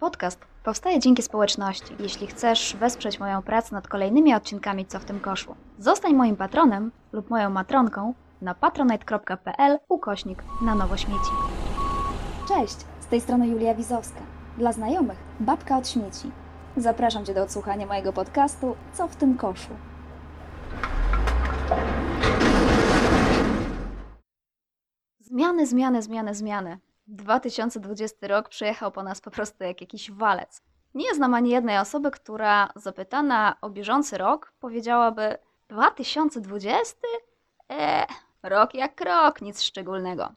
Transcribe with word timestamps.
Podcast 0.00 0.40
powstaje 0.64 0.98
dzięki 0.98 1.22
społeczności. 1.22 1.94
Jeśli 1.98 2.26
chcesz 2.26 2.76
wesprzeć 2.76 3.20
moją 3.20 3.42
pracę 3.42 3.74
nad 3.74 3.88
kolejnymi 3.88 4.34
odcinkami 4.34 4.86
Co 4.86 4.98
w 4.98 5.04
tym 5.04 5.20
koszu, 5.20 5.54
zostań 5.78 6.14
moim 6.14 6.36
patronem 6.36 6.92
lub 7.12 7.30
moją 7.30 7.50
matronką 7.50 8.14
na 8.42 8.54
patronite.pl 8.54 9.78
ukośnik 9.88 10.44
na 10.62 10.74
nowo 10.74 10.96
śmieci. 10.96 11.30
Cześć, 12.48 12.76
z 13.00 13.06
tej 13.06 13.20
strony 13.20 13.48
Julia 13.48 13.74
Wizowska. 13.74 14.20
Dla 14.58 14.72
znajomych 14.72 15.18
babka 15.40 15.78
od 15.78 15.88
śmieci. 15.88 16.30
Zapraszam 16.76 17.24
Cię 17.24 17.34
do 17.34 17.42
odsłuchania 17.42 17.86
mojego 17.86 18.12
podcastu 18.12 18.76
Co 18.92 19.08
w 19.08 19.16
tym 19.16 19.36
koszu. 19.36 19.70
Zmiany, 25.20 25.66
zmiany, 25.66 26.02
zmiany, 26.02 26.34
zmiany. 26.34 26.78
2020 27.06 28.26
rok 28.26 28.48
przyjechał 28.48 28.92
po 28.92 29.02
nas 29.02 29.20
po 29.20 29.30
prostu 29.30 29.64
jak 29.64 29.80
jakiś 29.80 30.10
walec. 30.10 30.62
Nie 30.94 31.14
znam 31.14 31.34
ani 31.34 31.50
jednej 31.50 31.78
osoby, 31.78 32.10
która 32.10 32.72
zapytana 32.76 33.56
o 33.60 33.70
bieżący 33.70 34.18
rok 34.18 34.52
powiedziałaby 34.60 35.38
2020? 35.68 36.98
Eee, 37.68 38.06
rok 38.42 38.74
jak 38.74 39.00
rok, 39.00 39.42
nic 39.42 39.62
szczególnego. 39.62 40.32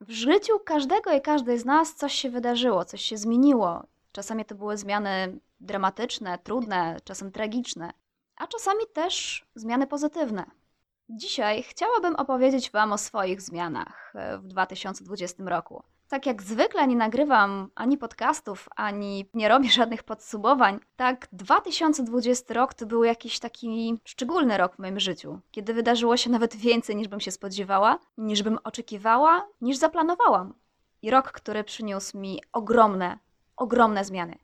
W 0.00 0.10
życiu 0.10 0.58
każdego 0.64 1.12
i 1.12 1.20
każdej 1.20 1.58
z 1.58 1.64
nas 1.64 1.94
coś 1.94 2.12
się 2.14 2.30
wydarzyło, 2.30 2.84
coś 2.84 3.02
się 3.02 3.16
zmieniło. 3.16 3.86
Czasami 4.12 4.44
to 4.44 4.54
były 4.54 4.76
zmiany 4.76 5.38
dramatyczne, 5.60 6.38
trudne, 6.38 6.96
czasem 7.04 7.32
tragiczne, 7.32 7.92
a 8.36 8.46
czasami 8.46 8.86
też 8.92 9.46
zmiany 9.54 9.86
pozytywne. 9.86 10.44
Dzisiaj 11.08 11.62
chciałabym 11.62 12.16
opowiedzieć 12.16 12.70
Wam 12.70 12.92
o 12.92 12.98
swoich 12.98 13.42
zmianach 13.42 14.12
e, 14.14 14.38
w 14.38 14.46
2020 14.46 15.44
roku. 15.46 15.82
Tak 16.12 16.26
jak 16.26 16.42
zwykle 16.42 16.86
nie 16.86 16.96
nagrywam 16.96 17.70
ani 17.74 17.98
podcastów, 17.98 18.68
ani 18.76 19.30
nie 19.34 19.48
robię 19.48 19.70
żadnych 19.80 20.02
podsumowań, 20.02 20.80
tak 20.96 21.28
2020 21.32 22.54
rok 22.54 22.74
to 22.74 22.86
był 22.86 23.04
jakiś 23.04 23.38
taki 23.38 23.98
szczególny 24.04 24.58
rok 24.58 24.76
w 24.76 24.78
moim 24.78 25.00
życiu, 25.00 25.40
kiedy 25.50 25.74
wydarzyło 25.74 26.16
się 26.16 26.30
nawet 26.30 26.56
więcej 26.56 26.96
niż 26.96 27.08
bym 27.08 27.20
się 27.20 27.30
spodziewała, 27.30 27.98
niż 28.18 28.42
bym 28.42 28.58
oczekiwała, 28.64 29.46
niż 29.60 29.76
zaplanowałam. 29.76 30.54
I 31.02 31.10
rok, 31.10 31.32
który 31.32 31.64
przyniósł 31.64 32.18
mi 32.18 32.42
ogromne, 32.52 33.18
ogromne 33.56 34.04
zmiany. 34.04 34.38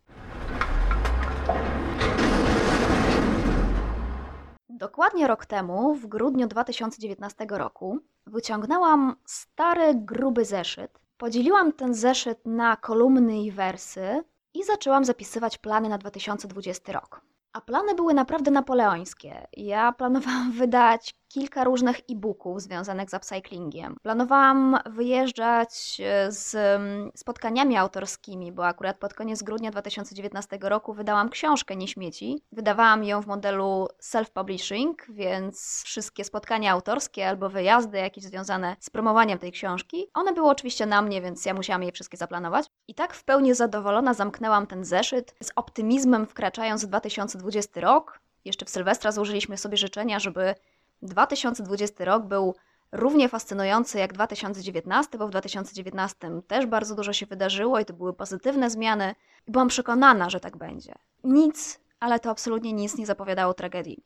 Dokładnie 4.68 5.26
rok 5.26 5.46
temu, 5.46 5.94
w 5.94 6.06
grudniu 6.06 6.46
2019 6.46 7.46
roku, 7.50 7.98
wyciągnęłam 8.26 9.16
stary, 9.24 9.94
gruby 9.94 10.44
zeszyt, 10.44 11.07
podzieliłam 11.18 11.72
ten 11.72 11.94
zeszyt 11.94 12.46
na 12.46 12.76
kolumny 12.76 13.42
i 13.42 13.50
wersy 13.50 14.24
i 14.54 14.64
zaczęłam 14.64 15.04
zapisywać 15.04 15.58
plany 15.58 15.88
na 15.88 15.98
2020 15.98 16.92
rok. 16.92 17.20
A 17.58 17.60
plany 17.60 17.94
były 17.94 18.14
naprawdę 18.14 18.50
napoleońskie. 18.50 19.46
Ja 19.52 19.92
planowałam 19.92 20.52
wydać 20.62 21.14
kilka 21.28 21.64
różnych 21.64 22.00
e-booków 22.10 22.62
związanych 22.62 23.10
z 23.10 23.14
upcyclingiem. 23.14 23.96
Planowałam 24.02 24.78
wyjeżdżać 24.86 26.00
e, 26.04 26.32
z 26.32 26.54
mm, 26.54 27.10
spotkaniami 27.14 27.76
autorskimi, 27.76 28.52
bo 28.52 28.66
akurat 28.66 28.98
pod 28.98 29.14
koniec 29.14 29.42
grudnia 29.42 29.70
2019 29.70 30.58
roku 30.62 30.94
wydałam 30.94 31.28
książkę 31.28 31.76
Nieśmieci. 31.76 32.42
Wydawałam 32.52 33.04
ją 33.04 33.22
w 33.22 33.26
modelu 33.26 33.88
self-publishing, 34.02 34.94
więc 35.08 35.82
wszystkie 35.84 36.24
spotkania 36.24 36.72
autorskie 36.72 37.28
albo 37.28 37.48
wyjazdy 37.48 37.98
jakieś 37.98 38.24
związane 38.24 38.76
z 38.80 38.90
promowaniem 38.90 39.38
tej 39.38 39.52
książki, 39.52 40.10
one 40.14 40.32
były 40.32 40.50
oczywiście 40.50 40.86
na 40.86 41.02
mnie, 41.02 41.22
więc 41.22 41.44
ja 41.44 41.54
musiałam 41.54 41.82
je 41.82 41.92
wszystkie 41.92 42.16
zaplanować. 42.16 42.66
I 42.88 42.94
tak 42.94 43.14
w 43.14 43.24
pełni 43.24 43.54
zadowolona 43.54 44.14
zamknęłam 44.14 44.66
ten 44.66 44.84
zeszyt 44.84 45.34
z 45.42 45.50
optymizmem 45.56 46.26
wkraczając 46.26 46.84
w 46.84 46.88
2020 46.88 47.47
rok. 47.76 48.20
Jeszcze 48.44 48.66
w 48.66 48.70
Sylwestra 48.70 49.12
złożyliśmy 49.12 49.56
sobie 49.56 49.76
życzenia, 49.76 50.18
żeby 50.18 50.54
2020 51.02 52.04
rok 52.04 52.24
był 52.24 52.54
równie 52.92 53.28
fascynujący 53.28 53.98
jak 53.98 54.12
2019, 54.12 55.18
bo 55.18 55.26
w 55.26 55.30
2019 55.30 56.16
też 56.46 56.66
bardzo 56.66 56.94
dużo 56.94 57.12
się 57.12 57.26
wydarzyło 57.26 57.80
i 57.80 57.84
to 57.84 57.94
były 57.94 58.12
pozytywne 58.12 58.70
zmiany. 58.70 59.14
Byłam 59.48 59.68
przekonana, 59.68 60.30
że 60.30 60.40
tak 60.40 60.56
będzie. 60.56 60.94
Nic, 61.24 61.80
ale 62.00 62.20
to 62.20 62.30
absolutnie 62.30 62.72
nic 62.72 62.98
nie 62.98 63.06
zapowiadało 63.06 63.54
tragedii. 63.54 64.04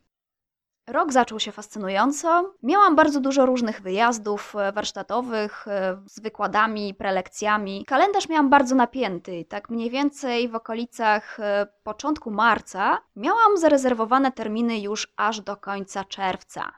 Rok 0.87 1.13
zaczął 1.13 1.39
się 1.39 1.51
fascynująco. 1.51 2.53
Miałam 2.63 2.95
bardzo 2.95 3.19
dużo 3.19 3.45
różnych 3.45 3.81
wyjazdów 3.81 4.55
e, 4.55 4.71
warsztatowych 4.71 5.67
e, 5.67 5.97
z 6.05 6.19
wykładami, 6.19 6.93
prelekcjami. 6.93 7.85
Kalendarz 7.85 8.29
miałam 8.29 8.49
bardzo 8.49 8.75
napięty. 8.75 9.45
Tak 9.45 9.69
mniej 9.69 9.89
więcej 9.89 10.49
w 10.49 10.55
okolicach 10.55 11.39
e, 11.39 11.67
początku 11.83 12.31
marca 12.31 13.01
miałam 13.15 13.57
zarezerwowane 13.57 14.31
terminy 14.31 14.79
już 14.79 15.13
aż 15.17 15.41
do 15.41 15.57
końca 15.57 16.03
czerwca. 16.03 16.71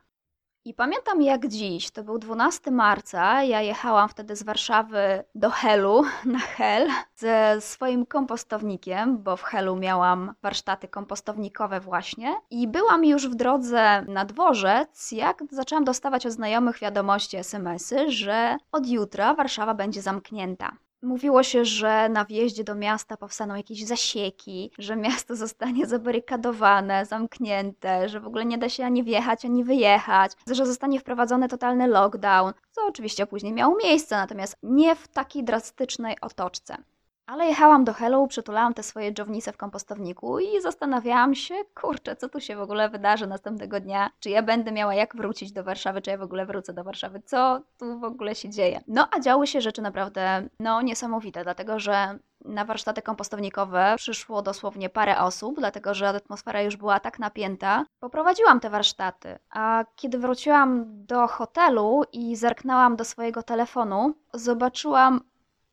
I 0.68 0.74
pamiętam 0.74 1.22
jak 1.22 1.48
dziś, 1.48 1.92
to 1.92 2.04
był 2.04 2.20
12 2.20 2.72
marca, 2.72 3.44
ja 3.44 3.62
jechałam 3.62 4.10
wtedy 4.10 4.36
z 4.36 4.44
Warszawy 4.44 5.24
do 5.36 5.50
Helu, 5.50 6.04
na 6.26 6.40
Hel, 6.40 6.90
ze 7.16 7.62
swoim 7.62 8.06
kompostownikiem, 8.06 9.18
bo 9.18 9.38
w 9.38 9.44
Helu 9.44 9.76
miałam 9.76 10.34
warsztaty 10.42 10.88
kompostownikowe 10.88 11.80
właśnie. 11.80 12.36
I 12.50 12.68
byłam 12.68 13.06
już 13.06 13.28
w 13.28 13.36
drodze 13.36 14.06
na 14.08 14.26
dworzec, 14.26 15.12
jak 15.12 15.44
zaczęłam 15.52 15.84
dostawać 15.84 16.26
od 16.26 16.34
znajomych 16.34 16.80
wiadomości, 16.80 17.38
smsy, 17.38 18.12
że 18.12 18.58
od 18.72 18.88
jutra 18.88 19.34
Warszawa 19.34 19.74
będzie 19.74 20.02
zamknięta. 20.02 20.72
Mówiło 21.02 21.44
się, 21.44 21.66
że 21.66 22.10
na 22.10 22.26
wjeździe 22.26 22.64
do 22.64 22.76
miasta 22.76 23.18
powstaną 23.18 23.56
jakieś 23.56 23.86
zasieki, 23.86 24.72
że 24.78 24.96
miasto 24.96 25.36
zostanie 25.46 25.86
zabarykadowane, 25.86 27.06
zamknięte, 27.06 28.10
że 28.10 28.20
w 28.20 28.28
ogóle 28.28 28.46
nie 28.46 28.58
da 28.58 28.70
się 28.70 28.86
ani 28.86 29.04
wjechać, 29.04 29.46
ani 29.46 29.64
wyjechać, 29.64 30.32
że 30.52 30.66
zostanie 30.66 31.00
wprowadzony 31.00 31.48
totalny 31.48 31.88
lockdown, 31.88 32.54
co 32.72 32.82
oczywiście 32.88 33.28
później 33.28 33.54
miało 33.54 33.78
miejsce, 33.84 34.16
natomiast 34.16 34.58
nie 34.64 34.96
w 34.96 35.08
takiej 35.08 35.44
drastycznej 35.44 36.16
otoczce. 36.22 36.78
Ale 37.28 37.46
jechałam 37.46 37.84
do 37.84 37.94
Hello, 37.94 38.28
przytulałam 38.28 38.74
te 38.74 38.84
swoje 38.84 39.14
dżownice 39.14 39.52
w 39.52 39.58
kompostowniku 39.58 40.40
i 40.40 40.62
zastanawiałam 40.62 41.36
się, 41.36 41.56
kurczę, 41.82 42.16
co 42.16 42.30
tu 42.30 42.40
się 42.40 42.56
w 42.56 42.62
ogóle 42.62 42.90
wydarzy 42.90 43.28
następnego 43.28 43.80
dnia? 43.80 44.10
Czy 44.20 44.30
ja 44.30 44.44
będę 44.44 44.72
miała 44.72 44.96
jak 44.96 45.16
wrócić 45.16 45.52
do 45.52 45.64
Warszawy, 45.64 46.02
czy 46.02 46.12
ja 46.12 46.18
w 46.18 46.22
ogóle 46.22 46.46
wrócę 46.46 46.74
do 46.74 46.84
Warszawy? 46.84 47.22
Co 47.26 47.62
tu 47.78 48.00
w 48.00 48.04
ogóle 48.04 48.36
się 48.36 48.50
dzieje? 48.50 48.82
No, 48.88 49.08
a 49.12 49.20
działy 49.20 49.48
się 49.48 49.62
rzeczy 49.62 49.82
naprawdę, 49.82 50.50
no, 50.60 50.82
niesamowite, 50.82 51.44
dlatego 51.44 51.80
że 51.80 52.20
na 52.46 52.66
warsztaty 52.66 53.02
kompostownikowe 53.02 53.94
przyszło 53.98 54.42
dosłownie 54.42 54.90
parę 54.90 55.20
osób, 55.20 55.56
dlatego 55.58 55.94
że 55.94 56.10
atmosfera 56.10 56.62
już 56.62 56.76
była 56.76 57.00
tak 57.00 57.20
napięta. 57.20 57.86
Poprowadziłam 58.00 58.60
te 58.60 58.70
warsztaty, 58.70 59.40
a 59.50 59.86
kiedy 59.96 60.20
wróciłam 60.20 60.86
do 61.06 61.28
hotelu 61.28 62.04
i 62.14 62.36
zerknęłam 62.36 62.96
do 62.96 63.06
swojego 63.06 63.44
telefonu, 63.44 64.14
zobaczyłam 64.34 65.22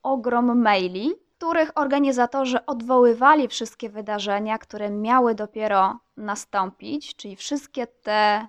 ogrom 0.02 0.60
maili, 0.60 1.14
których 1.42 1.70
organizatorzy 1.74 2.66
odwoływali 2.66 3.48
wszystkie 3.48 3.90
wydarzenia, 3.90 4.58
które 4.58 4.90
miały 4.90 5.34
dopiero 5.34 5.98
nastąpić, 6.16 7.16
czyli 7.16 7.36
wszystkie 7.36 7.86
te 7.86 8.46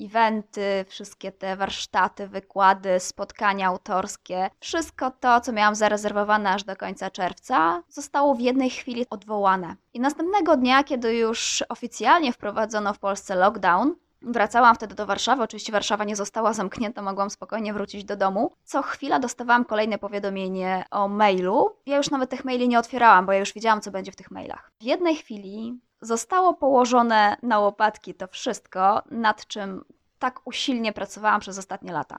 eventy, 0.00 0.84
wszystkie 0.88 1.32
te 1.32 1.56
warsztaty, 1.56 2.28
wykłady, 2.28 3.00
spotkania 3.00 3.68
autorskie, 3.68 4.50
wszystko 4.60 5.10
to, 5.10 5.40
co 5.40 5.52
miałam 5.52 5.74
zarezerwowane 5.74 6.50
aż 6.50 6.64
do 6.64 6.76
końca 6.76 7.10
czerwca, 7.10 7.82
zostało 7.88 8.34
w 8.34 8.40
jednej 8.40 8.70
chwili 8.70 9.06
odwołane. 9.10 9.76
I 9.94 10.00
następnego 10.00 10.56
dnia, 10.56 10.84
kiedy 10.84 11.16
już 11.16 11.64
oficjalnie 11.68 12.32
wprowadzono 12.32 12.94
w 12.94 12.98
Polsce 12.98 13.34
lockdown, 13.34 13.94
Wracałam 14.26 14.74
wtedy 14.74 14.94
do 14.94 15.06
Warszawy. 15.06 15.42
Oczywiście 15.42 15.72
Warszawa 15.72 16.04
nie 16.04 16.16
została 16.16 16.52
zamknięta, 16.52 17.02
mogłam 17.02 17.30
spokojnie 17.30 17.74
wrócić 17.74 18.04
do 18.04 18.16
domu. 18.16 18.52
Co 18.64 18.82
chwila 18.82 19.18
dostawałam 19.18 19.64
kolejne 19.64 19.98
powiadomienie 19.98 20.84
o 20.90 21.08
mailu. 21.08 21.76
Ja 21.86 21.96
już 21.96 22.10
nawet 22.10 22.30
tych 22.30 22.44
maili 22.44 22.68
nie 22.68 22.78
otwierałam, 22.78 23.26
bo 23.26 23.32
ja 23.32 23.38
już 23.38 23.52
wiedziałam, 23.52 23.80
co 23.80 23.90
będzie 23.90 24.12
w 24.12 24.16
tych 24.16 24.30
mailach. 24.30 24.72
W 24.80 24.82
jednej 24.82 25.16
chwili 25.16 25.80
zostało 26.00 26.54
położone 26.54 27.36
na 27.42 27.58
łopatki 27.58 28.14
to 28.14 28.26
wszystko, 28.26 29.02
nad 29.10 29.46
czym 29.46 29.84
tak 30.18 30.40
usilnie 30.44 30.92
pracowałam 30.92 31.40
przez 31.40 31.58
ostatnie 31.58 31.92
lata. 31.92 32.18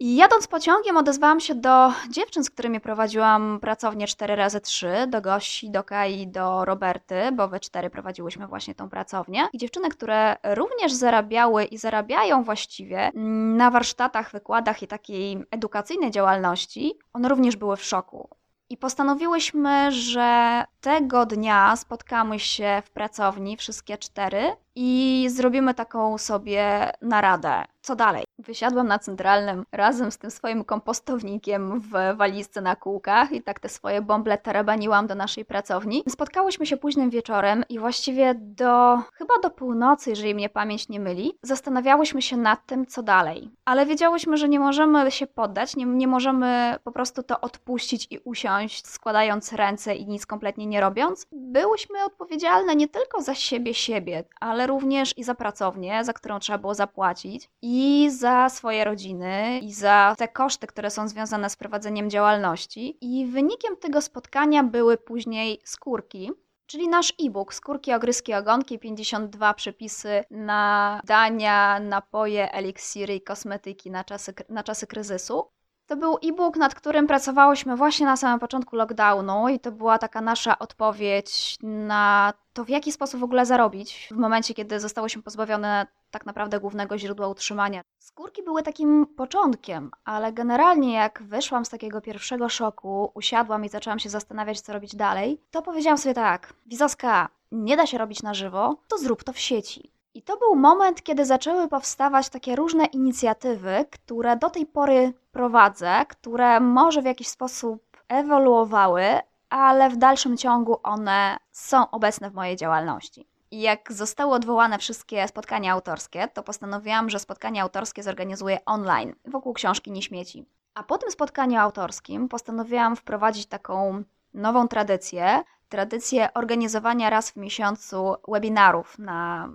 Jadąc 0.00 0.46
pociągiem 0.46 0.96
odezwałam 0.96 1.40
się 1.40 1.54
do 1.54 1.92
dziewczyn, 2.10 2.44
z 2.44 2.50
którymi 2.50 2.80
prowadziłam 2.80 3.58
pracownię 3.60 4.06
4 4.06 4.36
razy 4.36 4.60
3 4.60 5.06
do 5.08 5.20
Gosi, 5.20 5.70
do 5.70 5.84
Kai 5.84 6.26
do 6.26 6.64
Roberty, 6.64 7.32
bo 7.32 7.48
we 7.48 7.60
cztery 7.60 7.90
prowadziłyśmy 7.90 8.46
właśnie 8.46 8.74
tą 8.74 8.90
pracownię. 8.90 9.48
I 9.52 9.58
dziewczyny, 9.58 9.88
które 9.88 10.36
również 10.44 10.92
zarabiały 10.92 11.64
i 11.64 11.78
zarabiają 11.78 12.44
właściwie 12.44 13.10
na 13.56 13.70
warsztatach, 13.70 14.32
wykładach 14.32 14.82
i 14.82 14.86
takiej 14.86 15.44
edukacyjnej 15.50 16.10
działalności, 16.10 16.98
one 17.12 17.28
również 17.28 17.56
były 17.56 17.76
w 17.76 17.84
szoku. 17.84 18.28
I 18.70 18.76
postanowiłyśmy, 18.76 19.92
że 19.92 20.64
tego 20.80 21.26
dnia 21.26 21.76
spotkamy 21.76 22.38
się 22.40 22.82
w 22.84 22.90
pracowni, 22.90 23.56
wszystkie 23.56 23.98
cztery, 23.98 24.56
i 24.76 25.26
zrobimy 25.30 25.74
taką 25.74 26.18
sobie 26.18 26.92
naradę. 27.02 27.64
Co 27.82 27.96
dalej? 27.96 28.24
Wysiadłam 28.38 28.86
na 28.86 28.98
centralnym 28.98 29.64
razem 29.72 30.10
z 30.10 30.18
tym 30.18 30.30
swoim 30.30 30.64
kompostownikiem 30.64 31.80
w 31.80 32.16
walizce 32.16 32.60
na 32.60 32.76
kółkach 32.76 33.32
i 33.32 33.42
tak 33.42 33.60
te 33.60 33.68
swoje 33.68 34.02
bąble 34.02 34.38
tarabaniłam 34.38 35.06
do 35.06 35.14
naszej 35.14 35.44
pracowni. 35.44 36.04
Spotkałyśmy 36.08 36.66
się 36.66 36.76
późnym 36.76 37.10
wieczorem 37.10 37.64
i 37.68 37.78
właściwie 37.78 38.34
do 38.34 38.98
chyba 39.12 39.34
do 39.42 39.50
północy, 39.50 40.10
jeżeli 40.10 40.34
mnie 40.34 40.48
pamięć 40.48 40.88
nie 40.88 41.00
myli, 41.00 41.38
zastanawiałyśmy 41.42 42.22
się 42.22 42.36
nad 42.36 42.66
tym, 42.66 42.86
co 42.86 43.02
dalej. 43.02 43.50
Ale 43.64 43.86
wiedziałyśmy, 43.86 44.36
że 44.36 44.48
nie 44.48 44.60
możemy 44.60 45.10
się 45.10 45.26
poddać, 45.26 45.76
nie, 45.76 45.84
nie 45.84 46.08
możemy 46.08 46.76
po 46.84 46.92
prostu 46.92 47.22
to 47.22 47.40
odpuścić 47.40 48.06
i 48.10 48.18
usiąść, 48.18 48.86
składając 48.86 49.52
ręce 49.52 49.94
i 49.94 50.06
nic 50.06 50.26
kompletnie 50.26 50.66
nie 50.66 50.80
robiąc. 50.80 51.26
Byłyśmy 51.32 52.04
odpowiedzialne 52.04 52.76
nie 52.76 52.88
tylko 52.88 53.22
za 53.22 53.34
siebie, 53.34 53.74
siebie, 53.74 54.24
ale 54.40 54.63
również 54.66 55.18
i 55.18 55.24
za 55.24 55.34
pracownię, 55.34 56.04
za 56.04 56.12
którą 56.12 56.38
trzeba 56.38 56.58
było 56.58 56.74
zapłacić. 56.74 57.50
I 57.62 58.10
za 58.10 58.48
swoje 58.48 58.84
rodziny, 58.84 59.58
i 59.58 59.72
za 59.72 60.14
te 60.18 60.28
koszty, 60.28 60.66
które 60.66 60.90
są 60.90 61.08
związane 61.08 61.50
z 61.50 61.56
prowadzeniem 61.56 62.10
działalności. 62.10 62.98
I 63.00 63.26
wynikiem 63.26 63.76
tego 63.76 64.02
spotkania 64.02 64.62
były 64.62 64.96
później 64.96 65.60
skórki, 65.64 66.30
czyli 66.66 66.88
nasz 66.88 67.14
e-book 67.22 67.54
Skórki, 67.54 67.92
Ogryski, 67.92 68.34
Ogonki, 68.34 68.78
52 68.78 69.54
przepisy 69.54 70.24
na 70.30 71.00
dania, 71.04 71.80
napoje, 71.80 72.52
eliksiry 72.52 73.14
i 73.14 73.20
kosmetyki 73.20 73.90
na 73.90 74.04
czasy, 74.04 74.34
na 74.48 74.62
czasy 74.62 74.86
kryzysu. 74.86 75.44
To 75.86 75.96
był 75.96 76.18
e-book, 76.22 76.56
nad 76.56 76.74
którym 76.74 77.06
pracowałyśmy 77.06 77.76
właśnie 77.76 78.06
na 78.06 78.16
samym 78.16 78.40
początku 78.40 78.76
lockdownu 78.76 79.48
i 79.48 79.60
to 79.60 79.72
była 79.72 79.98
taka 79.98 80.20
nasza 80.20 80.58
odpowiedź 80.58 81.56
na 81.62 82.32
to, 82.52 82.64
w 82.64 82.68
jaki 82.68 82.92
sposób 82.92 83.20
w 83.20 83.24
ogóle 83.24 83.46
zarobić 83.46 84.08
w 84.10 84.16
momencie, 84.16 84.54
kiedy 84.54 84.80
zostałyśmy 84.80 85.22
pozbawione 85.22 85.86
tak 86.10 86.26
naprawdę 86.26 86.60
głównego 86.60 86.98
źródła 86.98 87.28
utrzymania. 87.28 87.82
Skórki 87.98 88.42
były 88.42 88.62
takim 88.62 89.06
początkiem, 89.06 89.90
ale 90.04 90.32
generalnie 90.32 90.92
jak 90.92 91.22
wyszłam 91.22 91.64
z 91.64 91.68
takiego 91.68 92.00
pierwszego 92.00 92.48
szoku, 92.48 93.10
usiadłam 93.14 93.64
i 93.64 93.68
zaczęłam 93.68 93.98
się 93.98 94.08
zastanawiać, 94.10 94.60
co 94.60 94.72
robić 94.72 94.96
dalej, 94.96 95.40
to 95.50 95.62
powiedziałam 95.62 95.98
sobie 95.98 96.14
tak, 96.14 96.54
Wizoska, 96.66 97.28
nie 97.52 97.76
da 97.76 97.86
się 97.86 97.98
robić 97.98 98.22
na 98.22 98.34
żywo, 98.34 98.76
to 98.88 98.98
zrób 98.98 99.24
to 99.24 99.32
w 99.32 99.38
sieci. 99.38 99.93
I 100.14 100.22
to 100.22 100.36
był 100.36 100.54
moment, 100.54 101.02
kiedy 101.02 101.24
zaczęły 101.24 101.68
powstawać 101.68 102.28
takie 102.28 102.56
różne 102.56 102.84
inicjatywy, 102.84 103.84
które 103.90 104.36
do 104.36 104.50
tej 104.50 104.66
pory 104.66 105.12
prowadzę, 105.32 106.04
które 106.08 106.60
może 106.60 107.02
w 107.02 107.04
jakiś 107.04 107.28
sposób 107.28 107.82
ewoluowały, 108.08 109.04
ale 109.50 109.90
w 109.90 109.96
dalszym 109.96 110.36
ciągu 110.36 110.76
one 110.82 111.36
są 111.52 111.90
obecne 111.90 112.30
w 112.30 112.34
mojej 112.34 112.56
działalności. 112.56 113.26
Jak 113.50 113.92
zostały 113.92 114.32
odwołane 114.32 114.78
wszystkie 114.78 115.28
spotkania 115.28 115.72
autorskie, 115.72 116.28
to 116.28 116.42
postanowiłam, 116.42 117.10
że 117.10 117.18
spotkania 117.18 117.62
autorskie 117.62 118.02
zorganizuję 118.02 118.64
online 118.64 119.14
wokół 119.24 119.52
książki 119.52 119.90
Nie 119.90 120.02
śmieci. 120.02 120.46
A 120.74 120.82
po 120.82 120.98
tym 120.98 121.10
spotkaniu 121.10 121.60
autorskim 121.60 122.28
postanowiłam 122.28 122.96
wprowadzić 122.96 123.46
taką 123.46 124.04
nową 124.34 124.68
tradycję, 124.68 125.42
tradycję 125.68 126.34
organizowania 126.34 127.10
raz 127.10 127.30
w 127.30 127.36
miesiącu 127.36 128.14
webinarów 128.28 128.98
na 128.98 129.48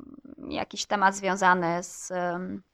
jakiś 0.48 0.86
temat 0.86 1.16
związany 1.16 1.84
z 1.84 2.12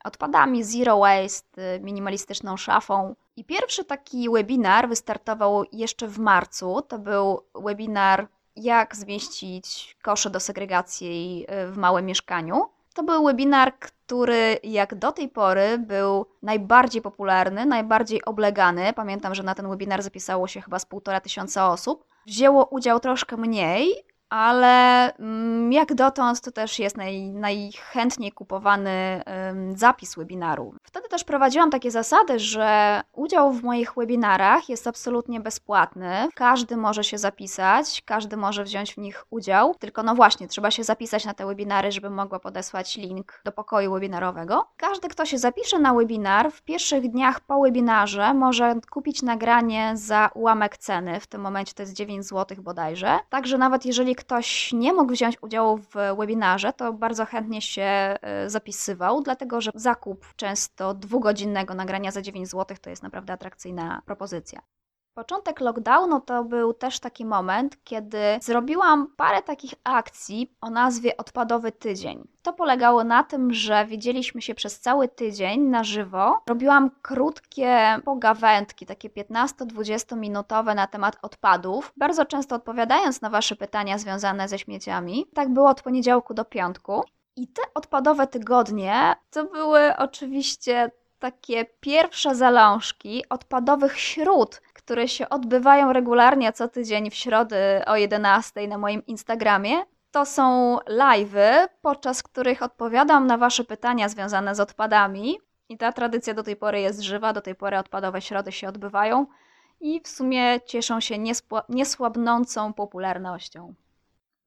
odpadami, 0.04 0.64
zero 0.64 1.00
waste, 1.00 1.80
minimalistyczną 1.80 2.58
szafą. 2.58 3.16
I 3.36 3.44
pierwszy 3.46 3.86
taki 3.86 4.30
webinar 4.30 4.90
wystartował 4.90 5.64
jeszcze 5.72 6.08
w 6.08 6.20
marcu. 6.20 6.82
To 6.82 7.00
był 7.00 7.42
webinar 7.56 8.28
jak 8.56 8.96
zmieścić 8.96 9.98
kosze 10.02 10.30
do 10.30 10.40
segregacji 10.40 11.46
y, 11.64 11.72
w 11.72 11.78
małym 11.78 12.06
mieszkaniu. 12.06 12.70
To 12.94 13.04
był 13.04 13.26
webinar, 13.26 13.80
który 13.80 14.60
jak 14.64 14.96
do 14.96 15.12
tej 15.12 15.30
pory 15.30 15.78
był 15.78 16.26
najbardziej 16.42 17.02
popularny, 17.02 17.66
najbardziej 17.66 18.26
oblegany. 18.26 18.94
Pamiętam, 18.94 19.36
że 19.36 19.44
na 19.44 19.56
ten 19.56 19.70
webinar 19.70 20.02
zapisało 20.02 20.48
się 20.48 20.62
chyba 20.62 20.80
z 20.80 20.86
półtora 20.86 21.22
tysiąca 21.22 21.72
osób. 21.72 22.06
Wzięło 22.26 22.66
udział 22.66 23.00
troszkę 23.00 23.38
mniej, 23.38 24.04
ale 24.36 25.14
mm, 25.16 25.74
jak 25.74 25.94
dotąd 25.94 26.42
to 26.42 26.52
też 26.52 26.80
jest 26.80 26.98
naj, 26.98 27.30
najchętniej 27.30 28.32
kupowany 28.32 29.24
zapis 29.76 30.16
webinaru. 30.16 30.74
Wtedy 30.84 31.10
też 31.10 31.24
prowadziłam 31.24 31.70
takie 31.70 31.92
zasady, 31.92 32.40
że 32.40 33.02
udział 33.14 33.54
w 33.54 33.64
moich 33.64 33.94
webinarach 33.94 34.70
jest 34.70 34.88
absolutnie 34.88 35.40
bezpłatny. 35.40 36.30
Każdy 36.36 36.78
może 36.78 37.04
się 37.04 37.18
zapisać, 37.18 38.04
każdy 38.06 38.38
może 38.38 38.64
wziąć 38.64 38.94
w 38.94 38.98
nich 38.98 39.26
udział, 39.30 39.76
tylko 39.80 40.04
no 40.04 40.16
właśnie, 40.16 40.48
trzeba 40.48 40.72
się 40.72 40.84
zapisać 40.84 41.26
na 41.26 41.34
te 41.34 41.46
webinary, 41.46 41.92
żeby 41.92 42.10
mogła 42.10 42.40
podesłać 42.40 42.98
link 42.98 43.42
do 43.46 43.52
pokoju 43.52 43.94
webinarowego. 43.94 44.68
Każdy, 44.78 45.08
kto 45.08 45.26
się 45.26 45.38
zapisze 45.38 45.80
na 45.80 45.94
webinar, 45.94 46.52
w 46.52 46.62
pierwszych 46.62 47.12
dniach 47.12 47.40
po 47.40 47.62
webinarze 47.62 48.34
może 48.34 48.76
kupić 48.90 49.22
nagranie 49.22 49.92
za 49.94 50.30
ułamek 50.34 50.78
ceny. 50.78 51.20
W 51.20 51.28
tym 51.28 51.42
momencie 51.42 51.74
to 51.74 51.84
jest 51.84 51.94
9 51.94 52.26
zł 52.26 52.58
bodajże. 52.62 53.20
Także 53.30 53.58
nawet 53.58 53.86
jeżeli 53.86 54.16
ktoś 54.26 54.74
nie 54.74 54.94
mógł 54.94 55.12
wziąć 55.12 55.44
udziału 55.44 55.78
w 55.78 55.94
webinarze, 56.18 56.74
to 56.74 56.94
bardzo 56.94 57.26
chętnie 57.26 57.62
się 57.62 57.84
e, 57.84 58.50
zapisywał, 58.50 59.22
dlatego 59.22 59.62
że 59.62 59.72
zakup 59.76 60.26
często 60.36 60.94
dwugodzinnego 60.94 61.74
nagrania 61.74 62.12
za 62.12 62.22
9 62.22 62.50
zł 62.50 62.78
to 62.82 62.90
jest 62.90 63.04
naprawdę 63.04 63.34
atrakcyjna 63.34 64.02
propozycja. 64.06 64.62
Początek 65.16 65.60
lockdownu 65.60 66.22
to 66.22 66.44
był 66.44 66.74
też 66.74 67.00
taki 67.00 67.26
moment, 67.26 67.84
kiedy 67.84 68.20
zrobiłam 68.42 69.08
parę 69.18 69.42
takich 69.42 69.74
akcji 69.84 70.56
o 70.62 70.70
nazwie 70.70 71.18
Odpadowy 71.18 71.72
Tydzień. 71.72 72.28
To 72.42 72.54
polegało 72.54 73.04
na 73.04 73.24
tym, 73.24 73.54
że 73.54 73.86
widzieliśmy 73.86 74.42
się 74.42 74.56
przez 74.56 74.80
cały 74.80 75.08
tydzień 75.08 75.62
na 75.62 75.84
żywo. 75.84 76.42
Robiłam 76.48 76.92
krótkie 77.02 78.00
pogawędki, 78.06 78.86
takie 78.86 79.10
15-20 79.10 80.18
minutowe 80.18 80.76
na 80.76 80.88
temat 80.88 81.18
odpadów, 81.22 81.94
bardzo 81.98 82.26
często 82.26 82.56
odpowiadając 82.56 83.22
na 83.22 83.30
Wasze 83.30 83.56
pytania 83.56 83.98
związane 83.98 84.48
ze 84.48 84.60
śmieciami. 84.60 85.26
Tak 85.34 85.54
było 85.54 85.70
od 85.70 85.82
poniedziałku 85.82 86.34
do 86.34 86.46
piątku. 86.46 87.04
I 87.36 87.48
te 87.48 87.62
odpadowe 87.74 88.28
tygodnie 88.28 89.16
to 89.30 89.46
były 89.46 89.98
oczywiście 89.98 90.92
takie 91.32 91.66
pierwsze 91.66 92.36
zalążki 92.36 93.24
odpadowych 93.30 94.00
śród, 94.00 94.62
które 94.74 95.08
się 95.08 95.30
odbywają 95.30 95.94
regularnie 95.94 96.54
co 96.54 96.68
tydzień 96.68 97.10
w 97.12 97.16
środę 97.16 97.84
o 97.88 97.96
11 97.96 98.68
na 98.68 98.78
moim 98.78 99.06
Instagramie. 99.06 99.86
To 100.12 100.26
są 100.26 100.78
live'y, 100.78 101.68
podczas 101.82 102.24
których 102.24 102.62
odpowiadam 102.64 103.28
na 103.28 103.38
Wasze 103.38 103.64
pytania 103.64 104.10
związane 104.10 104.56
z 104.56 104.60
odpadami. 104.60 105.38
I 105.70 105.78
ta 105.78 105.92
tradycja 105.92 106.34
do 106.34 106.44
tej 106.44 106.56
pory 106.56 106.82
jest 106.82 107.00
żywa, 107.02 107.34
do 107.34 107.42
tej 107.42 107.56
pory 107.56 107.78
odpadowe 107.78 108.22
środy 108.22 108.52
się 108.52 108.68
odbywają 108.68 109.26
i 109.80 110.02
w 110.02 110.08
sumie 110.08 110.60
cieszą 110.66 111.00
się 111.00 111.16
niesłabnącą 111.70 112.74
popularnością. 112.74 113.74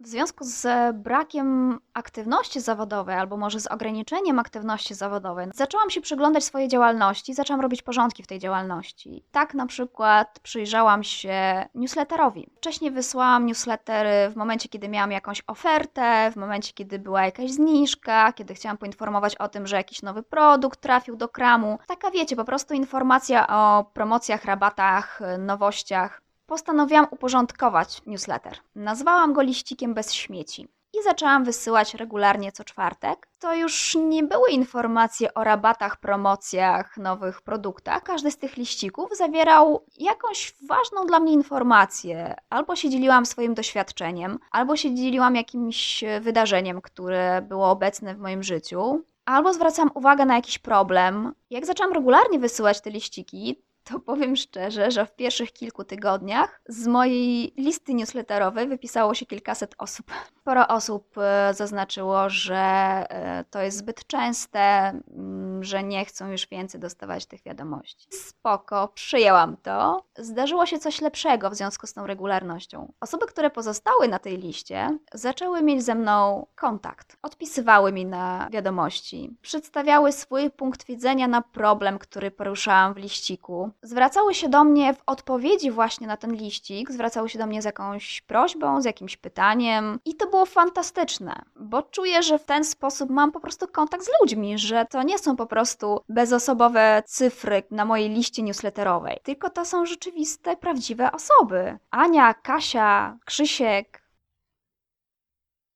W 0.01 0.07
związku 0.07 0.45
z 0.45 0.67
brakiem 0.97 1.79
aktywności 1.95 2.61
zawodowej, 2.61 3.17
albo 3.17 3.37
może 3.37 3.61
z 3.61 3.67
ograniczeniem 3.67 4.39
aktywności 4.39 4.95
zawodowej, 4.95 5.47
zaczęłam 5.55 5.91
się 5.91 6.01
przyglądać 6.01 6.45
swojej 6.45 6.69
działalności, 6.69 7.35
zaczęłam 7.35 7.61
robić 7.61 7.83
porządki 7.83 8.23
w 8.23 8.27
tej 8.27 8.39
działalności. 8.39 9.25
Tak 9.31 9.55
na 9.55 9.67
przykład 9.67 10.41
przyjrzałam 10.43 11.05
się 11.05 11.69
newsletterowi. 11.75 12.51
Wcześniej 12.57 12.91
wysłałam 12.91 13.47
newslettery 13.47 14.31
w 14.31 14.37
momencie, 14.37 14.69
kiedy 14.69 14.89
miałam 14.89 15.13
jakąś 15.13 15.43
ofertę, 15.47 16.31
w 16.33 16.37
momencie, 16.37 16.73
kiedy 16.73 16.99
była 16.99 17.25
jakaś 17.25 17.51
zniżka, 17.51 18.33
kiedy 18.33 18.55
chciałam 18.55 18.79
poinformować 18.79 19.37
o 19.37 19.49
tym, 19.49 19.67
że 19.67 19.77
jakiś 19.77 20.03
nowy 20.03 20.23
produkt 20.23 20.81
trafił 20.81 21.17
do 21.17 21.29
kramu. 21.29 21.79
Taka 21.87 22.11
wiecie, 22.11 22.37
po 22.37 22.45
prostu 22.45 22.75
informacja 22.75 23.49
o 23.49 23.85
promocjach, 23.85 24.45
rabatach, 24.45 25.21
nowościach 25.39 26.28
postanowiłam 26.49 27.07
uporządkować 27.11 28.03
newsletter. 28.07 28.59
Nazwałam 28.75 29.33
go 29.33 29.43
liścikiem 29.43 29.95
bez 29.95 30.13
śmieci 30.13 30.69
i 30.95 31.03
zaczęłam 31.03 31.45
wysyłać 31.45 31.95
regularnie 31.95 32.53
co 32.53 32.65
czwartek. 32.65 33.29
To 33.39 33.55
już 33.55 33.95
nie 33.95 34.23
były 34.23 34.51
informacje 34.51 35.35
o 35.35 35.45
rabatach, 35.45 36.01
promocjach, 36.01 36.97
nowych 36.97 37.43
produktach. 37.43 38.03
Każdy 38.03 38.31
z 38.31 38.39
tych 38.39 38.57
liścików 38.57 39.17
zawierał 39.17 39.85
jakąś 39.99 40.55
ważną 40.69 41.07
dla 41.07 41.21
mnie 41.21 41.33
informację. 41.33 42.35
Albo 42.51 42.77
się 42.77 42.91
dzieliłam 42.91 43.27
swoim 43.27 43.55
doświadczeniem, 43.55 44.39
albo 44.51 44.77
się 44.77 44.95
dzieliłam 44.95 45.37
jakimś 45.37 46.05
wydarzeniem, 46.21 46.81
które 46.81 47.43
było 47.43 47.71
obecne 47.71 48.15
w 48.15 48.19
moim 48.19 48.43
życiu. 48.43 49.03
Albo 49.25 49.53
zwracam 49.53 49.91
uwagę 49.95 50.25
na 50.25 50.37
jakiś 50.37 50.59
problem. 50.59 51.33
Jak 51.51 51.67
zaczęłam 51.67 51.93
regularnie 51.93 52.39
wysyłać 52.39 52.81
te 52.81 52.91
liściki, 52.91 53.63
to 53.89 54.01
powiem 54.01 54.37
szczerze, 54.37 54.91
że 54.91 55.07
w 55.07 55.17
pierwszych 55.17 55.53
kilku 55.53 55.85
tygodniach 55.85 56.61
z 56.69 56.87
mojej 56.87 57.53
listy 57.57 57.95
newsletterowej 57.95 58.69
wypisało 58.69 59.15
się 59.15 59.27
kilkaset 59.27 59.75
osób. 59.79 60.13
Sporo 60.41 60.69
osób 60.69 61.19
e, 61.19 61.55
zaznaczyło, 61.55 62.31
że 62.31 62.57
e, 62.57 63.45
to 63.51 63.63
jest 63.63 63.79
zbyt 63.79 64.07
częste, 64.07 64.61
mm, 64.61 65.48
że 65.65 65.83
nie 65.83 66.05
chcą 66.05 66.31
już 66.31 66.47
więcej 66.47 66.81
dostawać 66.81 67.27
tych 67.27 67.43
wiadomości. 67.43 68.09
Spoko, 68.11 68.89
przyjęłam 68.89 69.57
to. 69.57 70.05
Zdarzyło 70.19 70.67
się 70.67 70.79
coś 70.79 71.01
lepszego 71.01 71.51
w 71.51 71.55
związku 71.55 71.87
z 71.87 71.93
tą 71.93 72.07
regularnością. 72.07 72.93
Osoby, 73.01 73.27
które 73.27 73.51
pozostały 73.51 74.09
na 74.09 74.19
tej 74.19 74.39
liście, 74.39 74.99
zaczęły 75.15 75.63
mieć 75.63 75.85
ze 75.85 75.95
mną 75.95 76.47
kontakt. 76.55 77.17
Odpisywały 77.23 77.93
mi 77.93 78.07
na 78.07 78.49
wiadomości, 78.53 79.37
przedstawiały 79.43 80.13
swój 80.13 80.51
punkt 80.51 80.87
widzenia 80.87 81.29
na 81.29 81.43
problem, 81.43 81.99
który 81.99 82.31
poruszałam 82.31 82.95
w 82.95 82.97
liściku. 82.97 83.71
Zwracały 83.83 84.35
się 84.35 84.49
do 84.49 84.65
mnie 84.65 84.95
w 84.95 85.03
odpowiedzi 85.07 85.71
właśnie 85.71 86.07
na 86.07 86.17
ten 86.17 86.35
liścik, 86.35 86.91
zwracały 86.93 87.29
się 87.29 87.39
do 87.39 87.47
mnie 87.47 87.63
z 87.63 87.65
jakąś 87.65 88.21
prośbą, 88.21 88.83
z 88.83 88.85
jakimś 88.85 89.17
pytaniem 89.17 89.99
i 90.05 90.15
to 90.15 90.27
było 90.27 90.47
fantastyczne, 90.47 91.43
bo 91.57 91.83
czuję, 91.83 92.23
że 92.23 92.39
w 92.39 92.45
ten 92.45 92.65
sposób 92.65 93.11
mam 93.11 93.33
po 93.33 93.41
prostu 93.41 93.69
kontakt 93.69 94.05
z 94.05 94.11
ludźmi, 94.21 94.59
że 94.59 94.87
to 94.91 95.03
nie 95.03 95.19
są 95.19 95.37
po 95.37 95.47
prostu 95.49 96.01
bezosobowe 96.09 97.03
cyfry 97.07 97.63
na 97.71 97.85
mojej 97.85 98.09
liście 98.09 98.43
newsletterowej, 98.43 99.19
tylko 99.23 99.51
to 99.51 99.65
są 99.65 99.87
rzeczywiste, 99.87 100.57
prawdziwe 100.57 101.13
osoby. 101.13 101.79
Ania, 101.91 102.35
Kasia, 102.35 103.19
Krzysiek. 103.25 104.03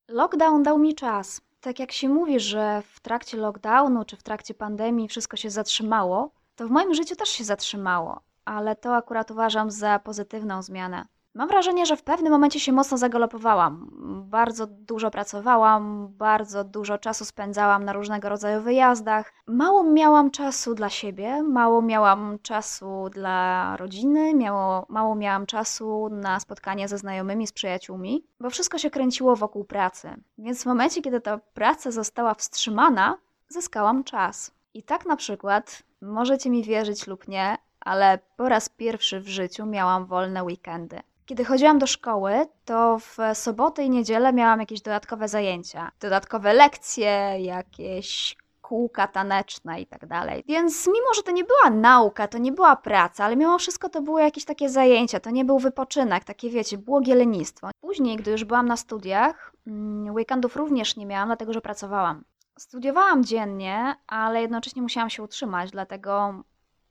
Lockdown 0.09 0.63
dał 0.63 0.79
mi 0.79 0.95
czas. 0.95 1.41
Tak 1.61 1.79
jak 1.79 1.93
się 1.93 2.09
mówi, 2.09 2.41
że 2.41 2.83
w 2.83 3.01
trakcie 3.01 3.37
lockdownu 3.37 4.05
czy 4.05 4.17
w 4.17 4.23
trakcie 4.23 4.55
pandemii 4.55 5.09
wszystko 5.09 5.37
się 5.37 5.51
zatrzymało, 5.51 6.31
to 6.57 6.67
w 6.67 6.71
moim 6.71 6.95
życiu 6.95 7.17
też 7.17 7.29
się 7.29 7.45
zatrzymało, 7.45 8.21
ale 8.45 8.77
to 8.77 8.97
akurat 8.97 9.31
uważam 9.31 9.71
za 9.71 9.99
pozytywną 9.99 10.63
zmianę. 10.63 11.07
Mam 11.35 11.49
wrażenie, 11.49 11.87
że 11.87 11.97
w 11.97 12.03
pewnym 12.03 12.33
momencie 12.33 12.61
się 12.61 12.73
mocno 12.73 12.99
zagalopowałam. 12.99 13.91
Bardzo 14.31 14.67
dużo 14.67 15.11
pracowałam, 15.11 16.09
bardzo 16.09 16.65
dużo 16.65 16.99
czasu 16.99 17.25
spędzałam 17.25 17.85
na 17.85 17.93
różnego 17.93 18.29
rodzaju 18.29 18.63
wyjazdach. 18.63 19.33
Mało 19.47 19.85
miałam 19.85 20.31
czasu 20.31 20.75
dla 20.75 20.89
siebie, 20.89 21.43
mało 21.43 21.83
miałam 21.83 22.39
czasu 22.43 23.11
dla 23.13 23.77
rodziny, 23.77 24.35
miało, 24.35 24.87
mało 24.89 25.15
miałam 25.15 25.47
czasu 25.47 26.09
na 26.11 26.41
spotkanie 26.41 26.89
ze 26.89 26.99
znajomymi, 26.99 27.47
z 27.47 27.53
przyjaciółmi, 27.53 28.25
bo 28.41 28.51
wszystko 28.51 28.79
się 28.79 28.91
kręciło 28.91 29.37
wokół 29.37 29.65
pracy. 29.65 30.23
Więc 30.39 30.63
w 30.63 30.67
momencie, 30.67 31.03
kiedy 31.03 31.21
ta 31.21 31.39
praca 31.39 31.91
została 31.91 32.35
wstrzymana, 32.35 33.19
zyskałam 33.49 34.05
czas. 34.05 34.51
I 34.75 34.83
tak 34.83 35.07
na 35.07 35.17
przykład, 35.17 35.83
możecie 36.03 36.51
mi 36.51 36.65
wierzyć 36.65 37.07
lub 37.07 37.29
nie, 37.29 37.59
ale 37.81 38.19
po 38.37 38.49
raz 38.49 38.69
pierwszy 38.69 39.21
w 39.21 39.29
życiu 39.29 39.67
miałam 39.67 40.07
wolne 40.07 40.45
weekendy. 40.45 41.01
Kiedy 41.27 41.45
chodziłam 41.45 41.79
do 41.79 41.87
szkoły, 41.87 42.47
to 42.65 42.99
w 42.99 43.19
soboty 43.35 43.83
i 43.83 43.91
niedzielę 43.91 44.33
miałam 44.33 44.61
jakieś 44.61 44.81
dodatkowe 44.81 45.29
zajęcia, 45.29 45.91
dodatkowe 46.01 46.53
lekcje, 46.53 47.37
jakieś 47.39 48.37
kółka 48.63 49.07
taneczne 49.07 49.81
i 49.81 49.87
tak 49.87 50.07
dalej. 50.07 50.45
Więc 50.49 50.87
mimo, 50.87 51.15
że 51.17 51.23
to 51.23 51.31
nie 51.31 51.45
była 51.45 51.71
nauka, 51.71 52.29
to 52.29 52.39
nie 52.39 52.53
była 52.53 52.77
praca, 52.77 53.25
ale 53.25 53.37
mimo 53.37 53.59
wszystko 53.59 53.89
to 53.89 54.03
były 54.03 54.23
jakieś 54.23 54.45
takie 54.45 54.69
zajęcia, 54.69 55.21
to 55.21 55.31
nie 55.31 55.45
był 55.45 55.59
wypoczynek, 55.59 56.25
takie 56.25 56.51
wiecie, 56.51 56.79
błogie 56.79 57.15
lenistwo. 57.15 57.71
Później, 57.81 58.17
gdy 58.17 58.31
już 58.31 58.45
byłam 58.45 58.67
na 58.67 58.77
studiach, 58.77 59.53
mm, 59.67 60.15
weekendów 60.15 60.57
również 60.57 60.97
nie 60.97 61.07
miałam, 61.07 61.29
dlatego 61.29 61.53
że 61.53 61.61
pracowałam. 61.61 62.25
Studiowałam 62.59 63.25
dziennie, 63.25 63.95
ale 64.07 64.43
jednocześnie 64.43 64.83
musiałam 64.83 65.11
się 65.11 65.23
utrzymać, 65.23 65.71
dlatego 65.71 66.43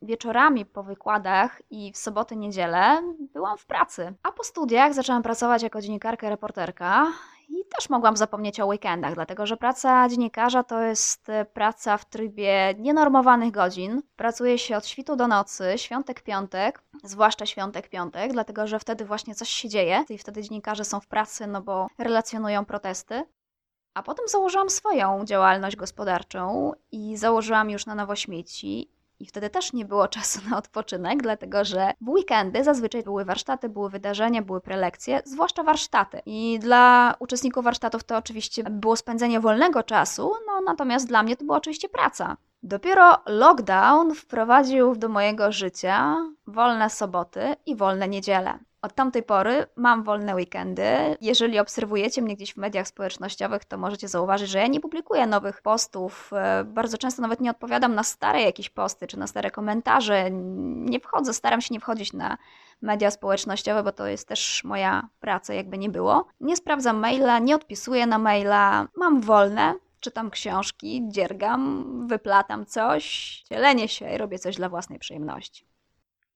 wieczorami 0.01 0.65
po 0.65 0.83
wykładach 0.83 1.61
i 1.69 1.91
w 1.91 1.97
soboty, 1.97 2.35
niedzielę 2.35 3.01
byłam 3.33 3.57
w 3.57 3.65
pracy. 3.65 4.13
A 4.23 4.31
po 4.31 4.43
studiach 4.43 4.93
zaczęłam 4.93 5.23
pracować 5.23 5.63
jako 5.63 5.81
dziennikarka 5.81 6.29
reporterka 6.29 7.07
i 7.49 7.65
też 7.75 7.89
mogłam 7.89 8.17
zapomnieć 8.17 8.59
o 8.59 8.65
weekendach, 8.65 9.13
dlatego 9.13 9.45
że 9.45 9.57
praca 9.57 10.09
dziennikarza 10.09 10.63
to 10.63 10.81
jest 10.81 11.29
e, 11.29 11.45
praca 11.45 11.97
w 11.97 12.05
trybie 12.05 12.73
nienormowanych 12.77 13.51
godzin. 13.51 14.01
Pracuje 14.15 14.57
się 14.57 14.77
od 14.77 14.85
świtu 14.85 15.15
do 15.15 15.27
nocy, 15.27 15.73
świątek, 15.75 16.21
piątek, 16.21 16.83
zwłaszcza 17.03 17.45
świątek, 17.45 17.89
piątek, 17.89 18.33
dlatego 18.33 18.67
że 18.67 18.79
wtedy 18.79 19.05
właśnie 19.05 19.35
coś 19.35 19.49
się 19.49 19.69
dzieje 19.69 20.03
i 20.09 20.17
wtedy 20.17 20.41
dziennikarze 20.41 20.85
są 20.85 20.99
w 20.99 21.07
pracy, 21.07 21.47
no 21.47 21.61
bo 21.61 21.87
relacjonują 21.97 22.65
protesty. 22.65 23.23
A 23.93 24.03
potem 24.03 24.27
założyłam 24.27 24.69
swoją 24.69 25.25
działalność 25.25 25.75
gospodarczą 25.75 26.71
i 26.91 27.17
założyłam 27.17 27.69
już 27.69 27.85
na 27.85 27.95
nowo 27.95 28.15
śmieci 28.15 28.91
i 29.21 29.25
wtedy 29.25 29.49
też 29.49 29.73
nie 29.73 29.85
było 29.85 30.07
czasu 30.07 30.39
na 30.49 30.57
odpoczynek, 30.57 31.21
dlatego 31.21 31.65
że 31.65 31.93
w 32.01 32.09
weekendy 32.09 32.63
zazwyczaj 32.63 33.03
były 33.03 33.25
warsztaty, 33.25 33.69
były 33.69 33.89
wydarzenia, 33.89 34.41
były 34.41 34.61
prelekcje, 34.61 35.21
zwłaszcza 35.25 35.63
warsztaty. 35.63 36.21
I 36.25 36.59
dla 36.59 37.15
uczestników 37.19 37.63
warsztatów 37.63 38.03
to 38.03 38.17
oczywiście 38.17 38.63
było 38.63 38.95
spędzenie 38.95 39.39
wolnego 39.39 39.83
czasu, 39.83 40.33
no 40.47 40.61
natomiast 40.61 41.07
dla 41.07 41.23
mnie 41.23 41.37
to 41.37 41.45
była 41.45 41.57
oczywiście 41.57 41.89
praca. 41.89 42.37
Dopiero 42.63 43.17
lockdown 43.25 44.15
wprowadził 44.15 44.95
do 44.95 45.09
mojego 45.09 45.51
życia 45.51 46.15
wolne 46.47 46.89
soboty 46.89 47.55
i 47.65 47.75
wolne 47.75 48.07
niedziele. 48.07 48.59
Od 48.81 48.95
tamtej 48.95 49.23
pory 49.23 49.65
mam 49.75 50.03
wolne 50.03 50.35
weekendy. 50.35 50.83
Jeżeli 51.21 51.59
obserwujecie 51.59 52.21
mnie 52.21 52.35
gdzieś 52.35 52.53
w 52.53 52.57
mediach 52.57 52.87
społecznościowych, 52.87 53.65
to 53.65 53.77
możecie 53.77 54.07
zauważyć, 54.07 54.49
że 54.49 54.59
ja 54.59 54.67
nie 54.67 54.79
publikuję 54.79 55.27
nowych 55.27 55.61
postów. 55.61 56.31
E, 56.33 56.63
bardzo 56.63 56.97
często 56.97 57.21
nawet 57.21 57.41
nie 57.41 57.51
odpowiadam 57.51 57.95
na 57.95 58.03
stare 58.03 58.41
jakieś 58.41 58.69
posty 58.69 59.07
czy 59.07 59.19
na 59.19 59.27
stare 59.27 59.51
komentarze. 59.51 60.31
Nie 60.31 60.99
wchodzę, 60.99 61.33
staram 61.33 61.61
się 61.61 61.73
nie 61.73 61.79
wchodzić 61.79 62.13
na 62.13 62.37
media 62.81 63.11
społecznościowe, 63.11 63.83
bo 63.83 63.91
to 63.91 64.07
jest 64.07 64.27
też 64.27 64.63
moja 64.63 65.09
praca, 65.19 65.53
jakby 65.53 65.77
nie 65.77 65.89
było. 65.89 66.27
Nie 66.39 66.55
sprawdzam 66.55 66.97
maila, 66.97 67.39
nie 67.39 67.55
odpisuję 67.55 68.07
na 68.07 68.17
maila. 68.17 68.87
Mam 68.95 69.21
wolne, 69.21 69.73
czytam 69.99 70.29
książki, 70.29 71.03
dziergam, 71.07 72.07
wyplatam 72.07 72.65
coś, 72.65 73.35
cielenie 73.49 73.87
się 73.87 74.13
i 74.13 74.17
robię 74.17 74.39
coś 74.39 74.55
dla 74.55 74.69
własnej 74.69 74.99
przyjemności. 74.99 75.65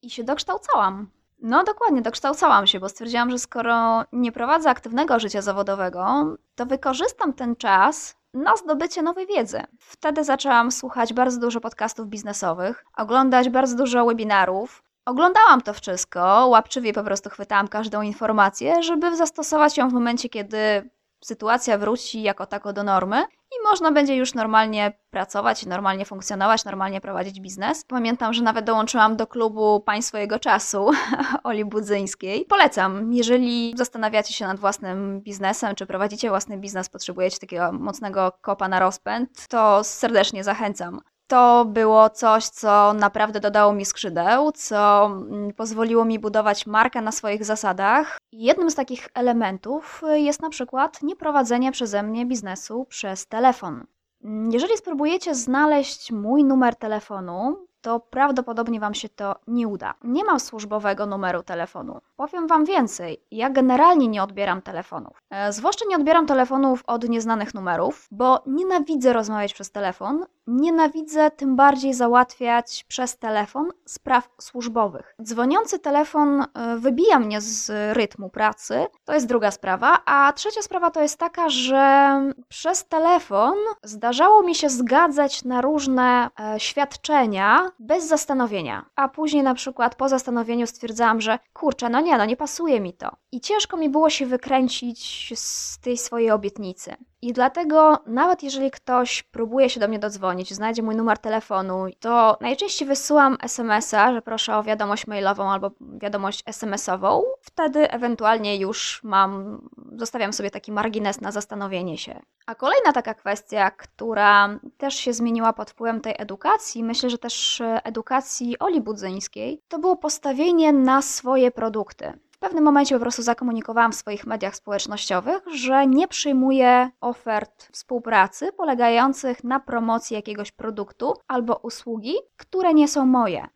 I 0.02 0.10
się 0.10 0.24
dokształcałam. 0.24 1.10
No 1.48 1.64
dokładnie, 1.64 2.02
dokształcałam 2.02 2.68
się, 2.68 2.80
bo 2.80 2.90
stwierdziłam, 2.90 3.32
że 3.32 3.40
skoro 3.40 4.04
nie 4.12 4.32
prowadzę 4.32 4.70
aktywnego 4.70 5.20
życia 5.20 5.42
zawodowego, 5.42 6.26
to 6.56 6.66
wykorzystam 6.66 7.34
ten 7.34 7.56
czas 7.56 8.16
na 8.34 8.56
zdobycie 8.56 9.02
nowej 9.02 9.28
wiedzy. 9.28 9.64
Wtedy 9.80 10.24
zaczęłam 10.24 10.72
słuchać 10.72 11.14
bardzo 11.14 11.40
dużo 11.40 11.62
podcastów 11.62 12.08
biznesowych, 12.08 12.86
oglądać 12.98 13.50
bardzo 13.50 13.76
dużo 13.76 14.06
webinarów. 14.06 14.84
Oglądałam 15.06 15.62
to 15.62 15.74
wszystko, 15.74 16.48
łapczywie 16.48 16.94
po 16.94 17.04
prostu 17.04 17.30
chwytałam 17.30 17.68
każdą 17.68 18.02
informację, 18.02 18.84
żeby 18.84 19.16
zastosować 19.16 19.78
ją 19.78 19.90
w 19.90 19.94
momencie, 19.94 20.30
kiedy 20.30 20.90
sytuacja 21.26 21.78
wróci 21.78 22.22
jako 22.22 22.46
tako 22.46 22.74
do 22.74 22.84
normy 22.84 23.24
i 23.52 23.64
można 23.64 23.92
będzie 23.92 24.16
już 24.16 24.34
normalnie 24.34 24.94
pracować, 25.10 25.66
normalnie 25.66 26.06
funkcjonować, 26.06 26.66
normalnie 26.66 27.02
prowadzić 27.02 27.40
biznes. 27.40 27.86
Pamiętam, 27.88 28.34
że 28.34 28.44
nawet 28.44 28.66
dołączyłam 28.66 29.16
do 29.16 29.28
klubu 29.28 29.80
Pań 29.80 30.02
swojego 30.02 30.40
czasu 30.40 30.92
Oli 31.44 31.66
Budzyńskiej. 31.66 32.46
Polecam, 32.46 33.14
jeżeli 33.14 33.74
zastanawiacie 33.78 34.34
się 34.34 34.46
nad 34.46 34.60
własnym 34.60 35.22
biznesem, 35.22 35.76
czy 35.76 35.86
prowadzicie 35.86 36.30
własny 36.30 36.58
biznes, 36.58 36.90
potrzebujecie 36.90 37.40
takiego 37.40 37.72
mocnego 37.72 38.32
kopa 38.42 38.68
na 38.68 38.80
rozpęd, 38.80 39.48
to 39.50 39.84
serdecznie 39.84 40.44
zachęcam 40.44 41.02
to 41.28 41.66
było 41.66 42.10
coś, 42.10 42.46
co 42.46 42.94
naprawdę 42.94 43.40
dodało 43.40 43.74
mi 43.74 43.86
skrzydeł, 43.86 44.52
co 44.52 45.06
mm, 45.06 45.54
pozwoliło 45.54 46.06
mi 46.06 46.20
budować 46.20 46.68
markę 46.68 47.02
na 47.02 47.12
swoich 47.12 47.46
zasadach. 47.46 48.18
Jednym 48.32 48.72
z 48.72 48.76
takich 48.76 49.08
elementów 49.14 50.02
jest 50.14 50.42
na 50.42 50.50
przykład 50.50 51.04
nieprowadzenie 51.04 51.72
przeze 51.72 52.04
mnie 52.04 52.26
biznesu 52.26 52.86
przez 52.90 53.28
telefon. 53.28 53.86
Mm, 54.24 54.52
jeżeli 54.52 54.78
spróbujecie 54.78 55.36
znaleźć 55.36 56.12
mój 56.12 56.44
numer 56.44 56.76
telefonu, 56.76 57.68
to 57.86 58.00
prawdopodobnie 58.00 58.80
Wam 58.80 58.94
się 58.94 59.10
to 59.10 59.36
nie 59.48 59.68
uda. 59.68 59.94
Nie 60.04 60.24
mam 60.24 60.40
służbowego 60.40 61.06
numeru 61.06 61.44
telefonu. 61.44 62.02
Powiem 62.16 62.48
Wam 62.48 62.66
więcej, 62.66 63.24
ja 63.32 63.50
generalnie 63.50 64.08
nie 64.08 64.24
odbieram 64.24 64.62
telefonów. 64.62 65.22
E, 65.30 65.54
zwłaszcza 65.54 65.86
nie 65.90 65.96
odbieram 65.96 66.26
telefonów 66.26 66.84
od 66.88 67.10
nieznanych 67.10 67.54
numerów, 67.54 68.08
bo 68.12 68.44
nienawidzę 68.48 69.14
rozmawiać 69.14 69.54
przez 69.54 69.72
telefon, 69.72 70.26
nienawidzę 70.48 71.32
tym 71.32 71.56
bardziej 71.56 71.94
załatwiać 71.94 72.86
przez 72.88 73.18
telefon 73.18 73.70
spraw 73.86 74.30
służbowych. 74.42 75.16
Dzwoniący 75.22 75.80
telefon 75.80 76.42
e, 76.42 76.78
wybija 76.78 77.20
mnie 77.20 77.42
z 77.42 77.72
rytmu 77.98 78.30
pracy, 78.30 78.86
to 79.06 79.14
jest 79.14 79.28
druga 79.28 79.52
sprawa, 79.52 80.00
a 80.06 80.34
trzecia 80.34 80.62
sprawa 80.62 80.92
to 80.92 81.02
jest 81.02 81.20
taka, 81.20 81.50
że 81.50 82.16
przez 82.48 82.86
telefon 82.86 83.56
zdarzało 83.84 84.44
mi 84.44 84.56
się 84.56 84.70
zgadzać 84.70 85.44
na 85.44 85.62
różne 85.62 86.30
e, 86.40 86.60
świadczenia, 86.60 87.72
bez 87.80 88.08
zastanowienia. 88.08 88.86
A 88.96 89.10
później 89.10 89.44
na 89.44 89.54
przykład 89.54 89.96
po 89.96 90.10
zastanowieniu 90.10 90.68
stwierdzałam, 90.68 91.22
że 91.22 91.40
kurczę, 91.54 91.90
no 91.90 92.02
nie, 92.02 92.18
no 92.18 92.26
nie 92.26 92.38
pasuje 92.38 92.82
mi 92.82 92.94
to. 92.94 93.16
I 93.32 93.42
ciężko 93.42 93.78
mi 93.78 93.90
było 93.90 94.10
się 94.10 94.26
wykręcić 94.26 95.34
z 95.36 95.80
tej 95.80 95.98
swojej 95.98 96.32
obietnicy. 96.32 96.96
I 97.26 97.34
dlatego, 97.34 97.98
nawet 98.08 98.44
jeżeli 98.44 98.72
ktoś 98.72 99.24
próbuje 99.24 99.70
się 99.70 99.80
do 99.80 99.88
mnie 99.88 100.00
dodzwonić, 100.00 100.54
znajdzie 100.54 100.84
mój 100.84 100.96
numer 100.96 101.18
telefonu, 101.18 101.86
to 102.00 102.38
najczęściej 102.42 102.88
wysyłam 102.88 103.38
SMS-a, 103.42 104.14
że 104.14 104.22
proszę 104.22 104.58
o 104.58 104.64
wiadomość 104.64 105.08
mailową 105.08 105.52
albo 105.52 105.72
wiadomość 105.80 106.44
SMS-ową. 106.46 107.24
Wtedy 107.42 107.92
ewentualnie 107.92 108.58
już 108.58 109.04
mam, 109.04 109.62
zostawiam 109.96 110.34
sobie 110.34 110.52
taki 110.52 110.72
margines 110.72 111.22
na 111.22 111.32
zastanowienie 111.32 111.98
się. 111.98 112.20
A 112.46 112.56
kolejna 112.56 112.94
taka 112.94 113.14
kwestia, 113.14 113.72
która 113.72 114.60
też 114.78 114.96
się 114.96 115.14
zmieniła 115.14 115.54
pod 115.54 115.72
wpływem 115.72 116.02
tej 116.02 116.14
edukacji, 116.18 116.84
myślę, 116.84 117.10
że 117.10 117.18
też 117.18 117.62
edukacji 117.84 118.60
Oli 118.60 118.82
Budzyńskiej, 118.82 119.62
to 119.68 119.80
było 119.80 119.96
postawienie 119.96 120.74
na 120.74 121.02
swoje 121.02 121.52
produkty. 121.52 122.14
Pewnym 122.46 122.64
momencie 122.64 122.96
po 122.96 123.02
prostu 123.02 123.22
zakomunikowałam 123.22 123.92
w 123.92 123.96
swoich 123.96 124.26
mediach 124.26 124.56
społecznościowych, 124.56 125.44
że 125.54 125.88
nie 125.88 126.08
przyjmuję 126.08 126.90
ofert 127.02 127.70
współpracy 127.72 128.52
polegających 128.52 129.44
na 129.44 129.60
promocji 129.60 130.16
jakiegoś 130.16 130.52
produktu 130.52 131.14
albo 131.28 131.56
usługi, 131.56 132.14
które 132.38 132.74
nie 132.74 132.88
są 132.88 133.06
moje. 133.06 133.48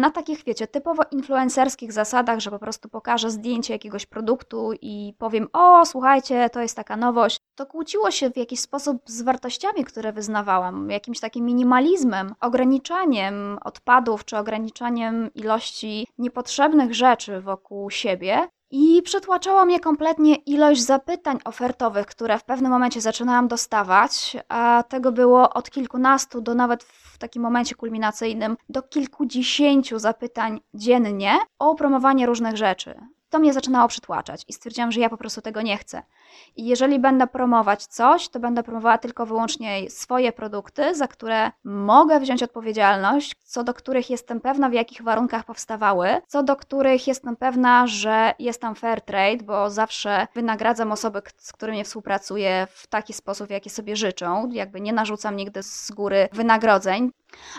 Na 0.00 0.10
takich, 0.10 0.44
wiecie, 0.44 0.66
typowo 0.66 1.02
influencerskich 1.10 1.92
zasadach, 1.92 2.40
że 2.40 2.50
po 2.50 2.58
prostu 2.58 2.88
pokażę 2.88 3.30
zdjęcie 3.30 3.72
jakiegoś 3.72 4.06
produktu 4.06 4.70
i 4.80 5.14
powiem: 5.18 5.48
O, 5.52 5.86
słuchajcie, 5.86 6.50
to 6.50 6.60
jest 6.60 6.76
taka 6.76 6.96
nowość. 6.96 7.40
To 7.62 7.66
kłóciło 7.66 8.10
się 8.10 8.30
w 8.30 8.36
jakiś 8.36 8.60
sposób 8.60 9.02
z 9.06 9.22
wartościami, 9.22 9.84
które 9.84 10.12
wyznawałam, 10.12 10.90
jakimś 10.90 11.20
takim 11.20 11.44
minimalizmem, 11.44 12.34
ograniczaniem 12.40 13.58
odpadów 13.64 14.24
czy 14.24 14.36
ograniczaniem 14.36 15.34
ilości 15.34 16.06
niepotrzebnych 16.18 16.94
rzeczy 16.94 17.40
wokół 17.40 17.90
siebie. 17.90 18.48
I 18.70 19.02
przytłaczała 19.02 19.64
mnie 19.64 19.80
kompletnie 19.80 20.34
ilość 20.34 20.82
zapytań 20.82 21.38
ofertowych, 21.44 22.06
które 22.06 22.38
w 22.38 22.44
pewnym 22.44 22.72
momencie 22.72 23.00
zaczynałam 23.00 23.48
dostawać, 23.48 24.36
a 24.48 24.84
tego 24.88 25.12
było 25.12 25.50
od 25.50 25.70
kilkunastu 25.70 26.40
do 26.40 26.54
nawet 26.54 26.82
w 26.84 27.18
takim 27.18 27.42
momencie 27.42 27.74
kulminacyjnym 27.74 28.56
do 28.68 28.82
kilkudziesięciu 28.82 29.98
zapytań 29.98 30.60
dziennie 30.74 31.38
o 31.58 31.74
promowanie 31.74 32.26
różnych 32.26 32.56
rzeczy. 32.56 32.94
To 33.30 33.38
mnie 33.38 33.52
zaczynało 33.52 33.88
przytłaczać 33.88 34.44
i 34.48 34.52
stwierdziłam, 34.52 34.92
że 34.92 35.00
ja 35.00 35.08
po 35.08 35.16
prostu 35.16 35.40
tego 35.40 35.62
nie 35.62 35.78
chcę. 35.78 36.02
I 36.56 36.66
jeżeli 36.66 36.98
będę 36.98 37.26
promować 37.26 37.86
coś, 37.86 38.28
to 38.28 38.40
będę 38.40 38.62
promowała 38.62 38.98
tylko 38.98 39.26
wyłącznie 39.26 39.90
swoje 39.90 40.32
produkty, 40.32 40.94
za 40.94 41.06
które 41.06 41.50
mogę 41.64 42.20
wziąć 42.20 42.42
odpowiedzialność, 42.42 43.34
co 43.44 43.64
do 43.64 43.74
których 43.74 44.10
jestem 44.10 44.40
pewna, 44.40 44.68
w 44.68 44.72
jakich 44.72 45.02
warunkach 45.02 45.44
powstawały, 45.44 46.08
co 46.28 46.42
do 46.42 46.56
których 46.56 47.06
jestem 47.06 47.36
pewna, 47.36 47.86
że 47.86 48.34
jest 48.38 48.60
tam 48.60 48.74
fair 48.74 49.00
trade, 49.00 49.44
bo 49.44 49.70
zawsze 49.70 50.26
wynagradzam 50.34 50.92
osoby, 50.92 51.22
z 51.38 51.52
którymi 51.52 51.84
współpracuję 51.84 52.66
w 52.70 52.86
taki 52.86 53.12
sposób, 53.12 53.50
jaki 53.50 53.70
sobie 53.70 53.96
życzą. 53.96 54.48
Jakby 54.50 54.80
nie 54.80 54.92
narzucam 54.92 55.36
nigdy 55.36 55.62
z 55.62 55.90
góry 55.90 56.28
wynagrodzeń. 56.32 57.10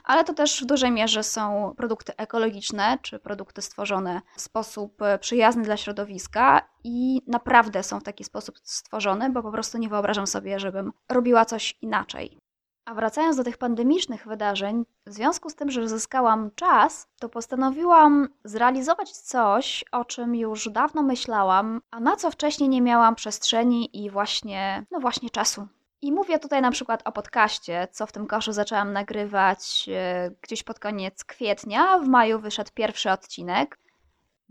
Ale 0.04 0.24
to 0.24 0.34
też 0.34 0.64
w 0.64 0.66
dużej 0.66 0.92
mierze 0.92 1.24
są 1.24 1.74
produkty 1.78 2.14
ekologiczne, 2.18 2.98
czy 3.02 3.20
produkty 3.20 3.62
stworzone 3.62 4.22
w 4.36 4.42
sposób 4.42 4.98
przyjazny 5.20 5.64
dla 5.64 5.78
środowiska 5.78 6.62
i 6.84 7.22
naprawdę 7.28 7.84
są 7.84 8.00
w 8.00 8.04
taki 8.04 8.24
sposób 8.24 8.60
stworzone, 8.64 9.30
bo 9.30 9.44
po 9.44 9.52
prostu 9.52 9.78
nie 9.78 9.90
wyobrażam 9.90 10.28
sobie, 10.28 10.60
żebym 10.60 10.94
robiła 11.10 11.46
coś 11.46 11.78
inaczej. 11.82 12.38
A 12.86 12.94
wracając 12.94 13.38
do 13.38 13.44
tych 13.44 13.58
pandemicznych 13.58 14.28
wydarzeń, 14.28 14.86
w 15.06 15.14
związku 15.14 15.50
z 15.50 15.56
tym, 15.56 15.72
że 15.72 15.90
zyskałam 15.90 16.52
czas, 16.56 17.08
to 17.20 17.30
postanowiłam 17.30 18.28
zrealizować 18.44 19.12
coś, 19.12 19.86
o 19.92 20.06
czym 20.06 20.36
już 20.36 20.70
dawno 20.70 21.04
myślałam, 21.04 21.82
a 21.92 22.00
na 22.00 22.16
co 22.16 22.32
wcześniej 22.32 22.70
nie 22.70 22.82
miałam 22.82 23.16
przestrzeni 23.16 24.04
i 24.04 24.10
właśnie, 24.10 24.86
no 24.92 25.00
właśnie 25.00 25.30
czasu. 25.30 25.68
I 26.02 26.12
mówię 26.12 26.40
tutaj 26.40 26.62
na 26.62 26.72
przykład 26.72 27.02
o 27.06 27.12
podcaście, 27.12 27.88
co 27.92 28.06
w 28.06 28.12
tym 28.12 28.28
koszu 28.28 28.52
zaczęłam 28.52 28.94
nagrywać 28.94 29.90
e, 29.94 30.32
gdzieś 30.42 30.64
pod 30.64 30.80
koniec 30.80 31.24
kwietnia. 31.24 32.00
W 32.00 32.08
maju 32.08 32.40
wyszedł 32.40 32.72
pierwszy 32.74 33.12
odcinek. 33.12 33.80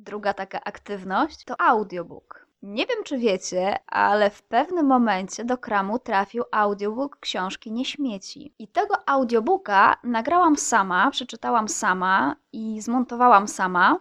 Druga 0.02 0.34
taka 0.34 0.60
aktywność 0.64 1.44
to 1.44 1.60
audiobook. 1.60 2.46
Nie 2.62 2.86
wiem, 2.86 3.04
czy 3.04 3.18
wiecie, 3.18 3.78
ale 3.86 4.30
w 4.30 4.42
pewnym 4.42 4.86
momencie 4.86 5.44
do 5.44 5.58
kramu 5.58 5.98
trafił 5.98 6.44
audiobook 6.52 7.16
książki 7.20 7.72
Nie 7.72 7.84
śmieci. 7.84 8.54
I 8.58 8.68
tego 8.68 9.08
audiobooka 9.08 9.96
nagrałam 10.04 10.56
sama, 10.56 11.10
przeczytałam 11.10 11.68
sama 11.68 12.36
i 12.52 12.80
zmontowałam 12.80 13.48
sama. 13.48 13.98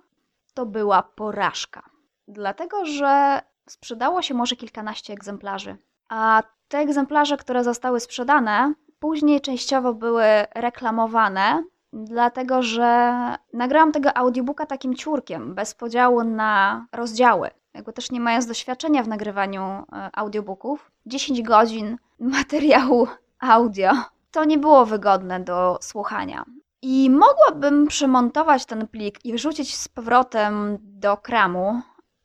To 0.53 0.65
była 0.65 1.03
porażka. 1.03 1.89
Dlatego, 2.27 2.85
że 2.85 3.41
sprzedało 3.69 4.21
się 4.21 4.33
może 4.33 4.55
kilkanaście 4.55 5.13
egzemplarzy. 5.13 5.77
A 6.09 6.43
te 6.67 6.77
egzemplarze, 6.77 7.37
które 7.37 7.63
zostały 7.63 7.99
sprzedane, 7.99 8.73
później 8.99 9.41
częściowo 9.41 9.93
były 9.93 10.25
reklamowane, 10.55 11.63
dlatego 11.93 12.61
że 12.61 13.15
nagrałam 13.53 13.91
tego 13.91 14.17
audiobooka 14.17 14.65
takim 14.65 14.95
ciurkiem, 14.95 15.55
bez 15.55 15.73
podziału 15.75 16.23
na 16.23 16.85
rozdziały. 16.91 17.49
Jakby 17.73 17.93
też 17.93 18.11
nie 18.11 18.19
mając 18.19 18.45
doświadczenia 18.45 19.03
w 19.03 19.07
nagrywaniu 19.07 19.61
e, 19.61 20.09
audiobooków, 20.13 20.91
10 21.05 21.41
godzin 21.41 21.97
materiału 22.19 23.07
audio 23.39 23.91
to 24.31 24.45
nie 24.45 24.57
było 24.57 24.85
wygodne 24.85 25.39
do 25.39 25.79
słuchania. 25.81 26.45
I 26.81 27.09
mogłabym 27.09 27.87
przemontować 27.87 28.65
ten 28.65 28.87
plik 28.87 29.25
i 29.25 29.33
wrzucić 29.33 29.77
z 29.77 29.87
powrotem 29.87 30.77
do 30.81 31.17
kramu, 31.17 31.81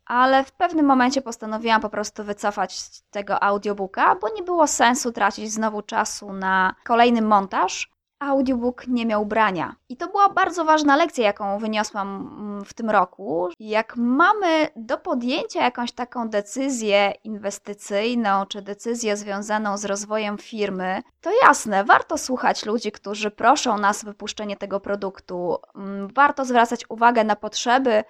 ale 0.07 0.45
w 0.45 0.53
pewnym 0.53 0.87
momencie 0.87 1.23
postanowiłam 1.23 1.81
po 1.81 1.88
prostu 1.88 2.25
wycofać 2.25 3.03
tego 3.11 3.43
audiobooka, 3.43 4.14
bo 4.14 4.29
nie 4.37 4.43
było 4.43 4.67
sensu 4.67 5.12
tracić 5.12 5.53
znowu 5.53 5.83
czasu 5.83 6.33
na 6.33 6.75
kolejny 6.85 7.23
montaż. 7.23 7.96
Audiobook 8.18 8.87
nie 8.87 9.07
miał 9.07 9.26
brania. 9.26 9.74
I 9.88 9.96
to 9.96 10.09
była 10.09 10.29
bardzo 10.29 10.64
ważna 10.64 10.96
lekcja, 10.96 11.24
jaką 11.24 11.59
wyniosłam 11.59 12.09
mm, 12.38 12.64
w 12.64 12.74
tym 12.74 12.90
roku. 12.90 13.48
Jak 13.61 13.96
mamy 13.96 14.68
do 14.76 14.98
podjęcia 14.98 15.64
jakąś 15.64 15.92
taką 15.92 16.29
decyzję 16.29 17.12
inwestycyjną, 17.24 18.46
czy 18.46 18.62
decyzję 18.62 19.16
związaną 19.16 19.79
z 19.79 19.85
rozwojem 19.85 20.38
firmy, 20.38 21.02
to 21.20 21.31
jasne, 21.42 21.85
warto 21.85 22.18
słuchać 22.18 22.66
ludzi, 22.66 22.92
którzy 22.92 23.31
proszą 23.31 23.79
nas 23.79 24.05
o 24.05 24.07
wypuszczenie 24.07 24.57
tego 24.57 24.81
produktu. 24.81 25.57
Mm, 25.74 26.09
warto 26.14 26.44
zwracać 26.44 26.85
uwagę 26.88 27.24
na 27.24 27.37
potrzeby 27.37 28.05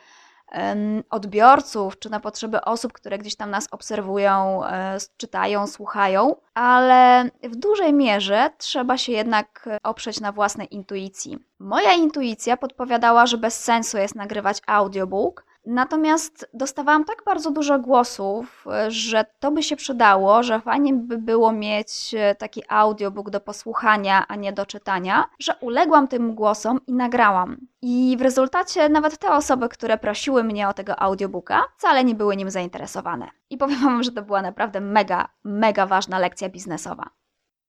odbiorców, 1.11 1.99
czy 1.99 2.11
na 2.11 2.21
potrzeby 2.21 2.61
osób, 2.61 2.93
które 2.93 3.19
gdzieś 3.19 3.37
tam 3.37 3.51
nas 3.51 3.69
obserwują, 3.71 4.65
e, 4.65 4.99
czytają, 5.17 5.67
słuchają, 5.67 6.37
ale 6.55 7.31
w 7.43 7.57
dużej 7.57 7.93
mierze 7.93 8.51
trzeba 8.59 8.99
się 8.99 9.13
jednak 9.13 9.69
oprzeć 9.83 10.21
na 10.21 10.33
własnej 10.33 10.75
intuicji. 10.75 11.39
Moja 11.59 11.93
intuicja 11.93 12.57
podpowiadała, 12.57 13.27
że 13.27 13.39
bez 13.39 13.65
sensu 13.65 13.99
jest 13.99 14.15
nagrywać 14.15 14.63
audiobook, 14.67 15.45
Natomiast 15.67 16.49
dostawałam 16.55 17.05
tak 17.05 17.23
bardzo 17.27 17.51
dużo 17.51 17.79
głosów, 17.79 18.67
że 18.89 19.25
to 19.41 19.51
by 19.51 19.63
się 19.63 19.77
przydało, 19.77 20.43
że 20.43 20.61
fajnie 20.61 20.95
by 20.95 21.19
było 21.19 21.53
mieć 21.53 22.15
e, 22.15 22.35
taki 22.35 22.63
audiobook 22.69 23.31
do 23.31 23.41
posłuchania, 23.41 24.25
a 24.29 24.37
nie 24.37 24.53
do 24.53 24.67
czytania, 24.67 25.25
że 25.39 25.55
uległam 25.61 26.09
tym 26.09 26.35
głosom 26.35 26.81
i 26.87 26.93
nagrałam. 26.93 27.57
I 27.83 28.17
w 28.19 28.23
rezultacie 28.23 28.89
nawet 28.89 29.19
te 29.19 29.33
osoby, 29.33 29.69
które 29.69 29.99
prosiły 29.99 30.45
mnie 30.45 30.69
o 30.69 30.75
tego 30.75 31.03
audiobooka, 31.03 31.63
wcale 31.79 32.05
nie 32.05 32.15
były 32.15 32.37
nim 32.37 32.51
zainteresowane. 32.51 33.31
I 33.51 33.57
powiem 33.57 33.81
Wam, 33.85 34.03
że 34.03 34.13
to 34.13 34.23
była 34.23 34.43
naprawdę 34.43 34.81
mega, 34.81 35.29
mega 35.45 35.87
ważna 35.87 36.19
lekcja 36.19 36.49
biznesowa. 36.49 37.11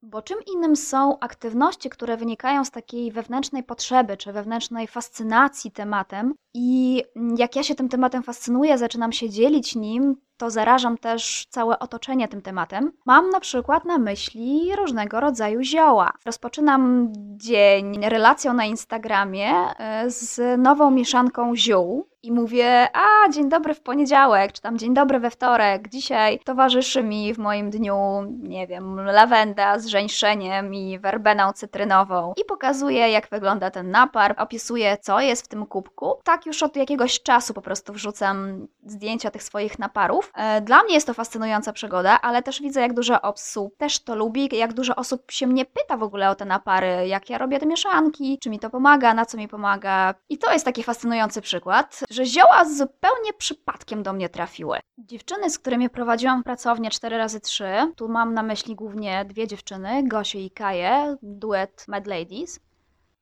Bo 0.01 0.21
czym 0.21 0.37
innym 0.53 0.75
są 0.75 1.19
aktywności, 1.19 1.89
które 1.89 2.17
wynikają 2.17 2.65
z 2.65 2.71
takiej 2.71 3.11
wewnętrznej 3.11 3.63
potrzeby 3.63 4.17
czy 4.17 4.33
wewnętrznej 4.33 4.87
fascynacji 4.87 5.71
tematem, 5.71 6.33
i 6.53 7.03
jak 7.37 7.55
ja 7.55 7.63
się 7.63 7.75
tym 7.75 7.89
tematem 7.89 8.23
fascynuję, 8.23 8.77
zaczynam 8.77 9.11
się 9.11 9.29
dzielić 9.29 9.75
nim, 9.75 10.15
to 10.37 10.49
zarażam 10.49 10.97
też 10.97 11.45
całe 11.49 11.79
otoczenie 11.79 12.27
tym 12.27 12.41
tematem. 12.41 12.91
Mam 13.05 13.29
na 13.29 13.39
przykład 13.39 13.85
na 13.85 13.97
myśli 13.97 14.75
różnego 14.75 15.19
rodzaju 15.19 15.61
zioła. 15.63 16.11
Rozpoczynam 16.25 17.13
dzień 17.37 18.09
relacją 18.09 18.53
na 18.53 18.65
Instagramie 18.65 19.51
e, 19.79 20.11
z 20.11 20.59
nową 20.61 20.91
mieszanką 20.91 21.55
ziół 21.55 22.07
i 22.23 22.31
mówię, 22.31 22.87
a 22.93 23.29
dzień 23.29 23.49
dobry 23.49 23.73
w 23.73 23.81
poniedziałek, 23.81 24.51
czy 24.51 24.61
tam 24.61 24.77
dzień 24.77 24.93
dobry 24.93 25.19
we 25.19 25.29
wtorek. 25.29 25.89
Dzisiaj 25.89 26.39
towarzyszy 26.39 27.03
mi 27.03 27.33
w 27.33 27.37
moim 27.37 27.69
dniu, 27.69 27.95
nie 28.39 28.67
wiem, 28.67 29.01
lawenda 29.01 29.79
z 29.79 29.87
żeńszeniem 29.87 30.73
i 30.73 30.99
werbeną 30.99 31.53
cytrynową. 31.53 32.33
I 32.37 32.45
pokazuję, 32.45 33.09
jak 33.09 33.29
wygląda 33.29 33.71
ten 33.71 33.91
napar, 33.91 34.35
opisuję, 34.37 34.97
co 35.01 35.19
jest 35.19 35.45
w 35.45 35.47
tym 35.47 35.65
kubku. 35.65 36.13
Tak 36.23 36.45
już 36.45 36.63
od 36.63 36.75
jakiegoś 36.75 37.21
czasu 37.21 37.53
po 37.53 37.61
prostu 37.61 37.93
wrzucam 37.93 38.67
zdjęcia 38.85 39.31
tych 39.31 39.43
swoich 39.43 39.79
naparów. 39.79 40.26
E, 40.33 40.61
dla 40.61 40.83
mnie 40.83 40.93
jest 40.93 41.07
to 41.07 41.13
fascynująca 41.13 41.73
przygoda, 41.73 42.21
ale 42.21 42.43
też 42.43 42.61
widzę, 42.61 42.81
jak 42.81 42.93
dużo 42.93 43.21
osób 43.21 43.77
też 43.77 43.99
to 44.03 44.15
lubi, 44.15 44.49
jak 44.51 44.73
dużo 44.73 44.95
osób 44.95 45.31
się 45.31 45.47
mnie 45.47 45.65
pyta 45.65 45.97
w 45.97 46.03
ogóle 46.03 46.29
o 46.29 46.35
te 46.35 46.45
napary, 46.45 47.07
jak 47.07 47.29
ja 47.29 47.37
robię 47.37 47.59
te 47.59 47.65
mieszanki, 47.65 48.39
czy 48.39 48.49
mi 48.49 48.59
to 48.59 48.69
pomaga, 48.69 49.13
na 49.13 49.25
co 49.25 49.37
mi 49.37 49.47
pomaga. 49.47 50.13
I 50.29 50.37
to 50.37 50.53
jest 50.53 50.65
taki 50.65 50.83
fascynujący 50.83 51.41
przykład, 51.41 51.99
że 52.09 52.25
zioła 52.25 52.65
zupełnie 52.65 53.33
przypadkiem 53.37 54.03
do 54.03 54.13
mnie 54.13 54.29
trafiły. 54.29 54.79
Dziewczyny, 54.97 55.49
z 55.49 55.59
którymi 55.59 55.89
prowadziłam 55.89 56.43
pracownię 56.43 56.89
4x3, 56.89 57.65
tu 57.95 58.09
mam 58.09 58.33
na 58.33 58.43
myśli 58.43 58.75
głównie 58.75 59.25
dwie 59.25 59.47
dziewczyny, 59.47 60.03
Gosię 60.03 60.39
i 60.39 60.51
Kaję, 60.51 61.17
duet 61.21 61.85
Mad 61.87 62.07
Ladies, 62.07 62.59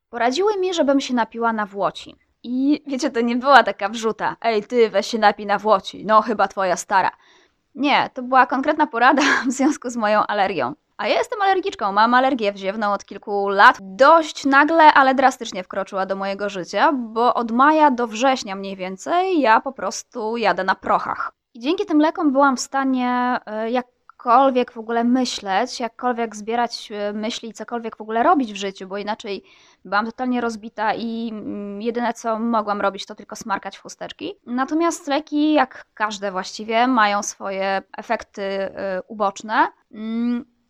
poradziły 0.09 0.57
mi, 0.57 0.73
żebym 0.73 1.01
się 1.01 1.13
napiła 1.13 1.53
na 1.53 1.65
włoci. 1.65 2.15
I 2.47 2.83
wiecie, 2.87 3.11
to 3.11 3.21
nie 3.21 3.35
była 3.35 3.63
taka 3.63 3.89
wrzuta. 3.89 4.35
Ej, 4.41 4.63
ty, 4.63 4.89
weź 4.89 5.07
się 5.07 5.17
napij 5.17 5.45
na 5.45 5.59
włoci. 5.59 6.05
No, 6.05 6.21
chyba 6.21 6.47
twoja 6.47 6.77
stara. 6.77 7.11
Nie, 7.75 8.09
to 8.13 8.23
była 8.23 8.45
konkretna 8.45 8.87
porada 8.87 9.21
w 9.47 9.51
związku 9.51 9.89
z 9.89 9.95
moją 9.95 10.25
alergią. 10.25 10.73
A 10.97 11.07
ja 11.07 11.17
jestem 11.17 11.41
alergiczką, 11.41 11.91
mam 11.91 12.13
alergię 12.13 12.53
wziewną 12.53 12.93
od 12.93 13.05
kilku 13.05 13.49
lat. 13.49 13.77
Dość 13.81 14.45
nagle, 14.45 14.93
ale 14.93 15.15
drastycznie 15.15 15.63
wkroczyła 15.63 16.05
do 16.05 16.15
mojego 16.15 16.49
życia, 16.49 16.91
bo 16.93 17.33
od 17.33 17.51
maja 17.51 17.91
do 17.91 18.07
września 18.07 18.55
mniej 18.55 18.75
więcej 18.75 19.41
ja 19.41 19.61
po 19.61 19.71
prostu 19.71 20.37
jadę 20.37 20.63
na 20.63 20.75
prochach. 20.75 21.31
I 21.53 21.59
dzięki 21.59 21.85
tym 21.85 21.99
lekom 21.99 22.31
byłam 22.31 22.57
w 22.57 22.59
stanie 22.59 23.39
e, 23.45 23.69
jakkolwiek 24.25 24.71
w 24.71 24.77
ogóle 24.77 25.03
myśleć, 25.03 25.79
jakkolwiek 25.79 26.35
zbierać 26.35 26.91
e, 26.91 27.13
myśli 27.13 27.49
i 27.49 27.53
cokolwiek 27.53 27.97
w 27.97 28.01
ogóle 28.01 28.23
robić 28.23 28.53
w 28.53 28.55
życiu, 28.55 28.87
bo 28.87 28.97
inaczej 28.97 29.43
byłam 29.85 30.05
totalnie 30.05 30.41
rozbita 30.41 30.93
i 30.93 31.29
mm, 31.31 31.81
jedyne 31.81 32.13
co 32.13 32.39
mogłam 32.39 32.81
robić 32.81 33.05
to 33.05 33.15
tylko 33.15 33.35
smarkać 33.35 33.77
w 33.77 33.81
chusteczki. 33.81 34.33
Natomiast 34.45 35.07
leki, 35.07 35.53
jak 35.53 35.85
każde 35.93 36.31
właściwie, 36.31 36.87
mają 36.87 37.23
swoje 37.23 37.81
efekty 37.97 38.41
e, 38.41 39.01
uboczne. 39.07 39.67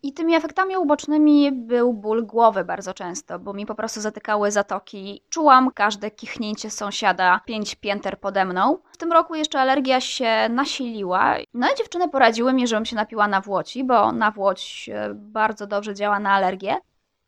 I 0.06 0.12
tymi 0.12 0.34
efektami 0.34 0.76
ubocznymi 0.76 1.52
był 1.52 1.92
ból 1.92 2.26
głowy 2.26 2.64
bardzo 2.64 2.94
często, 2.94 3.38
bo 3.38 3.52
mi 3.52 3.66
po 3.66 3.74
prostu 3.74 4.00
zatykały 4.00 4.50
zatoki. 4.50 5.22
Czułam 5.28 5.70
każde 5.70 6.10
kichnięcie 6.10 6.70
sąsiada 6.70 7.40
pięć 7.46 7.74
pięter 7.74 8.20
pode 8.20 8.44
mną. 8.44 8.78
W 8.92 8.96
tym 8.96 9.12
roku 9.12 9.34
jeszcze 9.34 9.60
alergia 9.60 10.00
się 10.00 10.48
nasiliła. 10.50 11.34
No 11.54 11.72
i 11.72 11.76
dziewczyny 11.76 12.08
poradziły 12.08 12.52
mi, 12.52 12.66
żebym 12.66 12.84
się 12.84 12.96
napiła 12.96 13.28
na 13.28 13.40
włoci, 13.40 13.84
bo 13.84 14.12
na 14.12 14.30
włoć 14.30 14.90
e, 14.92 15.14
bardzo 15.14 15.66
dobrze 15.66 15.94
działa 15.94 16.20
na 16.20 16.30
alergię. 16.30 16.76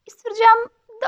I 0.06 0.10
stwierdziłam, 0.10 0.58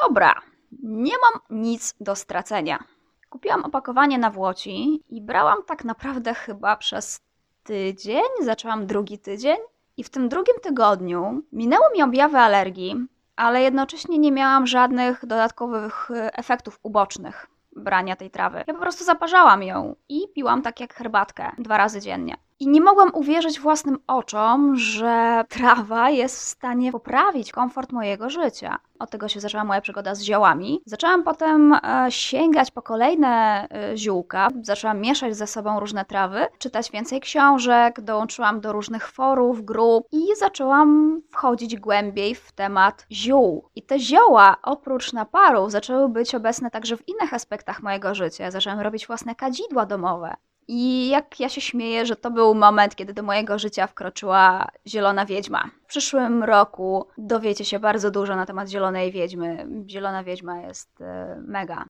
dobra, 0.02 0.34
nie 0.82 1.14
mam 1.22 1.60
nic 1.60 1.94
do 2.00 2.16
stracenia. 2.16 2.84
Kupiłam 3.28 3.64
opakowanie 3.64 4.18
na 4.18 4.30
włoci 4.30 5.02
i 5.08 5.20
brałam 5.20 5.62
tak 5.66 5.84
naprawdę 5.84 6.34
chyba 6.34 6.76
przez 6.76 7.20
tydzień, 7.64 8.22
zaczęłam 8.40 8.86
drugi 8.86 9.18
tydzień 9.18 9.56
i 10.00 10.04
w 10.04 10.10
tym 10.10 10.28
drugim 10.28 10.54
tygodniu 10.62 11.42
minęło 11.52 11.90
mi 11.94 12.02
objawy 12.02 12.38
alergii, 12.38 13.06
ale 13.36 13.62
jednocześnie 13.62 14.18
nie 14.18 14.32
miałam 14.32 14.66
żadnych 14.66 15.26
dodatkowych 15.26 16.10
e, 16.10 16.34
efektów 16.38 16.78
ubocznych 16.82 17.46
brania 17.76 18.16
tej 18.16 18.30
trawy. 18.30 18.64
Ja 18.66 18.74
po 18.74 18.80
prostu 18.80 19.04
zaparzałam 19.04 19.62
ją 19.62 19.96
i 20.08 20.20
piłam 20.34 20.62
tak 20.62 20.80
jak 20.80 20.94
herbatkę 20.94 21.52
dwa 21.58 21.78
razy 21.78 22.00
dziennie. 22.00 22.36
I 22.62 22.68
nie 22.68 22.80
mogłam 22.80 23.10
uwierzyć 23.14 23.60
własnym 23.60 23.98
oczom, 24.06 24.76
że 24.76 25.44
trawa 25.48 26.10
jest 26.10 26.36
w 26.36 26.42
stanie 26.42 26.92
poprawić 26.92 27.52
komfort 27.52 27.92
mojego 27.92 28.30
życia. 28.30 28.78
Od 28.98 29.10
tego 29.10 29.28
się 29.28 29.40
zaczęła 29.40 29.64
moja 29.64 29.80
przygoda 29.80 30.14
z 30.14 30.22
ziołami. 30.22 30.82
Zaczęłam 30.86 31.22
potem 31.22 31.72
e, 31.72 32.06
sięgać 32.08 32.70
po 32.70 32.82
kolejne 32.82 33.66
e, 33.70 33.96
ziółka, 33.96 34.48
zaczęłam 34.62 35.00
mieszać 35.00 35.36
ze 35.36 35.46
sobą 35.46 35.80
różne 35.80 36.04
trawy, 36.04 36.46
czytać 36.58 36.90
więcej 36.90 37.20
książek, 37.20 38.00
dołączyłam 38.00 38.60
do 38.60 38.72
różnych 38.72 39.08
forów, 39.08 39.64
grup 39.64 40.06
i 40.12 40.22
zaczęłam 40.38 41.20
wchodzić 41.30 41.76
głębiej 41.76 42.34
w 42.34 42.52
temat 42.52 43.06
ziół. 43.12 43.68
I 43.74 43.82
te 43.82 43.98
zioła, 43.98 44.56
oprócz 44.62 45.12
naparów, 45.12 45.70
zaczęły 45.70 46.08
być 46.08 46.34
obecne 46.34 46.70
także 46.70 46.96
w 46.96 47.08
innych 47.08 47.34
aspektach 47.34 47.82
mojego 47.82 48.14
życia. 48.14 48.50
Zaczęłam 48.50 48.80
robić 48.80 49.06
własne 49.06 49.34
kadzidła 49.34 49.86
domowe. 49.86 50.36
I 50.72 51.08
jak 51.08 51.40
ja 51.40 51.48
się 51.48 51.60
śmieję, 51.60 52.06
że 52.06 52.16
to 52.16 52.30
był 52.30 52.54
moment, 52.54 52.94
kiedy 52.96 53.14
do 53.14 53.22
mojego 53.22 53.58
życia 53.58 53.86
wkroczyła 53.86 54.68
Zielona 54.86 55.26
Wiedźma. 55.26 55.70
W 55.82 55.86
przyszłym 55.86 56.44
roku 56.44 57.06
dowiecie 57.18 57.64
się 57.64 57.78
bardzo 57.78 58.10
dużo 58.10 58.36
na 58.36 58.46
temat 58.46 58.68
Zielonej 58.68 59.12
Wiedźmy. 59.12 59.66
Zielona 59.88 60.24
Wiedźma 60.24 60.60
jest 60.60 61.00
e, 61.00 61.36
mega. 61.46 61.84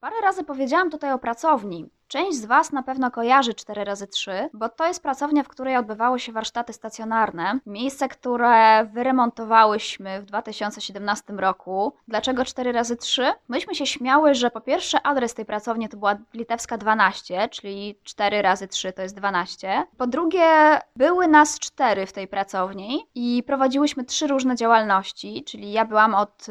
Parę 0.00 0.16
razy 0.22 0.44
powiedziałam 0.44 0.90
tutaj 0.90 1.12
o 1.12 1.18
pracowni. 1.18 1.90
Część 2.12 2.38
z 2.38 2.44
Was 2.44 2.72
na 2.72 2.82
pewno 2.82 3.10
kojarzy 3.10 3.52
4x3, 3.52 4.48
bo 4.52 4.68
to 4.68 4.86
jest 4.86 5.02
pracownia, 5.02 5.42
w 5.42 5.48
której 5.48 5.76
odbywały 5.76 6.20
się 6.20 6.32
warsztaty 6.32 6.72
stacjonarne. 6.72 7.58
Miejsce, 7.66 8.08
które 8.08 8.84
wyremontowałyśmy 8.84 10.22
w 10.22 10.24
2017 10.24 11.32
roku. 11.32 11.92
Dlaczego 12.08 12.42
4x3? 12.42 13.32
Myśmy 13.48 13.74
się 13.74 13.86
śmiały, 13.86 14.34
że 14.34 14.50
po 14.50 14.60
pierwsze 14.60 15.06
adres 15.06 15.34
tej 15.34 15.44
pracowni 15.44 15.88
to 15.88 15.96
była 15.96 16.16
Litewska 16.34 16.78
12, 16.78 17.48
czyli 17.48 17.98
4 18.02 18.42
razy 18.42 18.68
3 18.68 18.92
to 18.92 19.02
jest 19.02 19.16
12. 19.16 19.86
Po 19.96 20.06
drugie, 20.06 20.78
były 20.96 21.28
nas 21.28 21.58
cztery 21.58 22.06
w 22.06 22.12
tej 22.12 22.28
pracowni 22.28 23.06
i 23.14 23.42
prowadziłyśmy 23.46 24.04
trzy 24.04 24.26
różne 24.26 24.56
działalności, 24.56 25.44
czyli 25.44 25.72
ja 25.72 25.84
byłam 25.84 26.14
od 26.14 26.46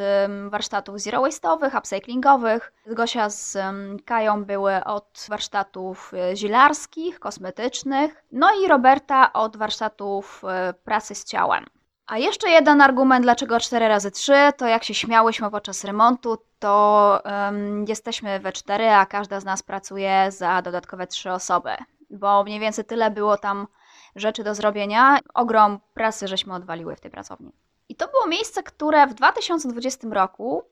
warsztatów 0.49 0.99
zero 0.99 1.21
waste'owych, 1.21 1.77
upcyclingowych, 1.77 2.73
Gosia 2.87 3.29
z 3.29 3.57
Kają 4.05 4.45
były 4.45 4.83
od 4.83 5.25
warsztatów 5.29 5.50
warsztatów 5.51 6.13
e, 6.13 6.35
zilarskich, 6.35 7.19
kosmetycznych, 7.19 8.23
no 8.31 8.47
i 8.63 8.67
Roberta 8.67 9.33
od 9.33 9.57
warsztatów 9.57 10.43
e, 10.47 10.73
pracy 10.73 11.15
z 11.15 11.25
ciałem. 11.25 11.65
A 12.07 12.17
jeszcze 12.17 12.49
jeden 12.49 12.81
argument, 12.81 13.25
dlaczego 13.25 13.59
4 13.59 13.87
razy 13.87 14.11
3 14.11 14.33
to 14.57 14.67
jak 14.67 14.83
się 14.83 14.93
śmiałyśmy 14.93 15.51
podczas 15.51 15.83
remontu, 15.83 16.37
to 16.59 17.21
um, 17.25 17.85
jesteśmy 17.87 18.39
we 18.39 18.51
cztery, 18.51 18.89
a 18.89 19.05
każda 19.05 19.39
z 19.39 19.45
nas 19.45 19.63
pracuje 19.63 20.31
za 20.31 20.61
dodatkowe 20.61 21.07
trzy 21.07 21.31
osoby, 21.31 21.71
bo 22.09 22.43
mniej 22.43 22.59
więcej 22.59 22.85
tyle 22.85 23.11
było 23.11 23.37
tam 23.37 23.67
rzeczy 24.15 24.43
do 24.43 24.55
zrobienia. 24.55 25.19
Ogrom 25.33 25.79
pracy 25.93 26.27
żeśmy 26.27 26.53
odwaliły 26.53 26.95
w 26.95 26.99
tej 26.99 27.11
pracowni. 27.11 27.51
I 27.89 27.95
to 27.95 28.07
było 28.07 28.27
miejsce, 28.27 28.63
które 28.63 29.07
w 29.07 29.13
2020 29.13 30.07
roku 30.11 30.63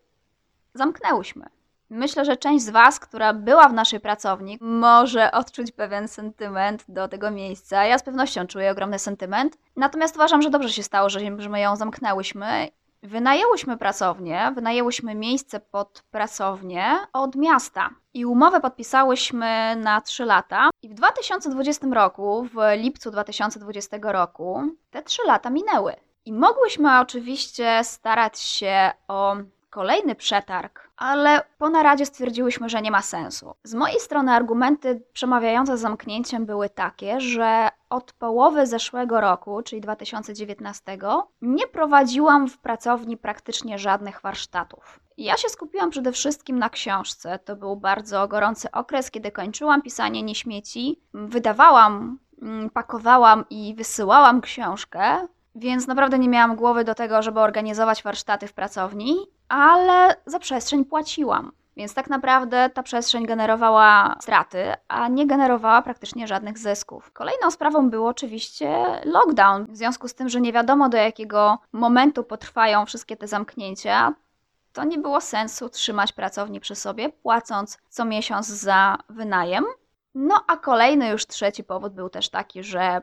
zamknęłyśmy. 0.73 1.58
Myślę, 1.89 2.25
że 2.25 2.37
część 2.37 2.65
z 2.65 2.69
Was, 2.69 2.99
która 2.99 3.33
była 3.33 3.69
w 3.69 3.73
naszej 3.73 3.99
pracowni, 3.99 4.57
może 4.61 5.31
odczuć 5.31 5.71
pewien 5.71 6.07
sentyment 6.07 6.85
do 6.87 7.07
tego 7.07 7.31
miejsca. 7.31 7.85
Ja 7.85 7.97
z 7.97 8.03
pewnością 8.03 8.47
czuję 8.47 8.71
ogromny 8.71 8.99
sentyment. 8.99 9.57
Natomiast 9.75 10.15
uważam, 10.15 10.41
że 10.41 10.49
dobrze 10.49 10.69
się 10.69 10.83
stało, 10.83 11.09
że, 11.09 11.19
my 11.49 11.59
ją 11.59 11.75
zamknęłyśmy. 11.75 12.67
Wynajęłyśmy 13.03 13.77
pracownię, 13.77 14.51
wynajęłyśmy 14.55 15.15
miejsce 15.15 15.59
pod 15.59 16.03
pracownię 16.11 16.97
od 17.13 17.35
miasta 17.35 17.89
i 18.13 18.25
umowę 18.25 18.61
podpisałyśmy 18.61 19.75
na 19.75 20.01
3 20.01 20.25
lata. 20.25 20.69
I 20.81 20.89
w 20.89 20.93
2020 20.93 21.87
roku, 21.91 22.47
w 22.53 22.77
lipcu 22.77 23.11
2020 23.11 23.97
roku, 24.01 24.63
te 24.91 25.03
3 25.03 25.21
lata 25.25 25.49
minęły. 25.49 25.95
I 26.25 26.33
mogłyśmy 26.33 26.99
oczywiście 26.99 27.83
starać 27.83 28.39
się 28.39 28.91
o 29.07 29.35
kolejny 29.69 30.15
przetarg, 30.15 30.88
ale 30.99 31.41
po 31.57 31.69
naradzie 31.69 32.05
stwierdziłyśmy, 32.05 32.69
że 32.69 32.81
nie 32.81 32.91
ma 32.91 33.01
sensu. 33.01 33.55
Z 33.63 33.73
mojej 33.73 33.99
strony 33.99 34.31
argumenty 34.31 35.03
przemawiające 35.13 35.77
zamknięciem 35.77 36.45
były 36.45 36.69
takie, 36.69 37.21
że 37.21 37.69
od 37.89 38.13
połowy 38.13 38.67
zeszłego 38.67 39.21
roku, 39.21 39.61
czyli 39.61 39.81
2019, 39.81 40.97
nie 41.41 41.67
prowadziłam 41.67 42.47
w 42.47 42.57
pracowni 42.57 43.17
praktycznie 43.17 43.77
żadnych 43.79 44.21
warsztatów. 44.21 44.99
Ja 45.17 45.37
się 45.37 45.49
skupiłam 45.49 45.89
przede 45.89 46.11
wszystkim 46.11 46.59
na 46.59 46.69
książce. 46.69 47.39
To 47.39 47.55
był 47.55 47.75
bardzo 47.75 48.27
gorący 48.27 48.71
okres, 48.71 49.11
kiedy 49.11 49.31
kończyłam 49.31 49.81
pisanie 49.81 50.23
nieśmieci. 50.23 51.01
Wydawałam, 51.13 52.19
mm, 52.41 52.69
pakowałam 52.69 53.45
i 53.49 53.75
wysyłałam 53.75 54.41
książkę, 54.41 55.27
więc 55.55 55.87
naprawdę 55.87 56.19
nie 56.19 56.29
miałam 56.29 56.55
głowy 56.55 56.83
do 56.83 56.95
tego, 56.95 57.21
żeby 57.21 57.39
organizować 57.39 58.03
warsztaty 58.03 58.47
w 58.47 58.53
pracowni, 58.53 59.15
ale 59.49 60.15
za 60.25 60.39
przestrzeń 60.39 60.85
płaciłam. 60.85 61.51
Więc 61.77 61.93
tak 61.93 62.09
naprawdę 62.09 62.69
ta 62.69 62.83
przestrzeń 62.83 63.25
generowała 63.25 64.15
straty, 64.21 64.73
a 64.87 65.07
nie 65.07 65.27
generowała 65.27 65.81
praktycznie 65.81 66.27
żadnych 66.27 66.57
zysków. 66.57 67.11
Kolejną 67.11 67.51
sprawą 67.51 67.89
był 67.89 68.07
oczywiście 68.07 68.85
lockdown. 69.05 69.65
W 69.65 69.77
związku 69.77 70.07
z 70.07 70.15
tym, 70.15 70.29
że 70.29 70.41
nie 70.41 70.53
wiadomo 70.53 70.89
do 70.89 70.97
jakiego 70.97 71.59
momentu 71.71 72.23
potrwają 72.23 72.85
wszystkie 72.85 73.17
te 73.17 73.27
zamknięcia, 73.27 74.13
to 74.73 74.83
nie 74.83 74.97
było 74.97 75.21
sensu 75.21 75.69
trzymać 75.69 76.11
pracowni 76.11 76.59
przy 76.59 76.75
sobie, 76.75 77.09
płacąc 77.09 77.77
co 77.89 78.05
miesiąc 78.05 78.47
za 78.47 78.97
wynajem. 79.09 79.65
No 80.15 80.43
a 80.47 80.57
kolejny, 80.57 81.09
już 81.09 81.27
trzeci 81.27 81.63
powód 81.63 81.93
był 81.93 82.09
też 82.09 82.29
taki, 82.29 82.63
że 82.63 83.01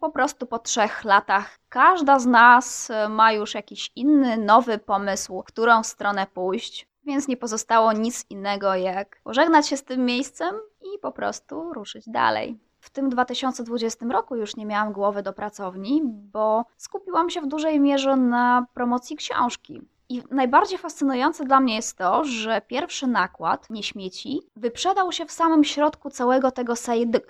po 0.00 0.10
prostu 0.10 0.46
po 0.46 0.58
trzech 0.58 1.04
latach 1.04 1.58
każda 1.68 2.18
z 2.18 2.26
nas 2.26 2.90
e, 2.90 3.08
ma 3.08 3.32
już 3.32 3.54
jakiś 3.54 3.92
inny, 3.96 4.36
nowy 4.36 4.78
pomysł, 4.78 5.42
w 5.42 5.44
którą 5.44 5.82
stronę 5.82 6.26
pójść. 6.34 6.88
więc 7.04 7.28
nie 7.28 7.36
pozostało 7.36 7.92
nic 7.92 8.26
innego 8.30 8.74
jak 8.74 9.20
pożegnać 9.24 9.68
się 9.68 9.76
z 9.76 9.84
tym 9.84 10.04
miejscem 10.04 10.54
i 10.82 10.98
po 10.98 11.12
prostu 11.12 11.72
ruszyć 11.72 12.08
dalej. 12.08 12.58
W 12.80 12.90
tym 12.90 13.08
2020 13.08 14.06
roku 14.06 14.36
już 14.36 14.56
nie 14.56 14.66
miałam 14.66 14.92
głowy 14.92 15.22
do 15.22 15.32
pracowni, 15.32 16.02
bo 16.04 16.64
skupiłam 16.76 17.30
się 17.30 17.40
w 17.40 17.46
dużej 17.46 17.80
mierze 17.80 18.16
na 18.16 18.66
promocji 18.74 19.16
książki. 19.16 19.82
I 20.08 20.22
najbardziej 20.30 20.78
fascynujące 20.78 21.44
dla 21.44 21.60
mnie 21.60 21.74
jest 21.74 21.98
to, 21.98 22.24
że 22.24 22.60
pierwszy 22.60 23.06
nakład, 23.06 23.70
nie 23.70 23.82
śmieci, 23.82 24.40
wyprzedał 24.56 25.12
się 25.12 25.26
w 25.26 25.32
samym 25.32 25.64
środku 25.64 26.10
całego 26.10 26.50
tego 26.50 26.74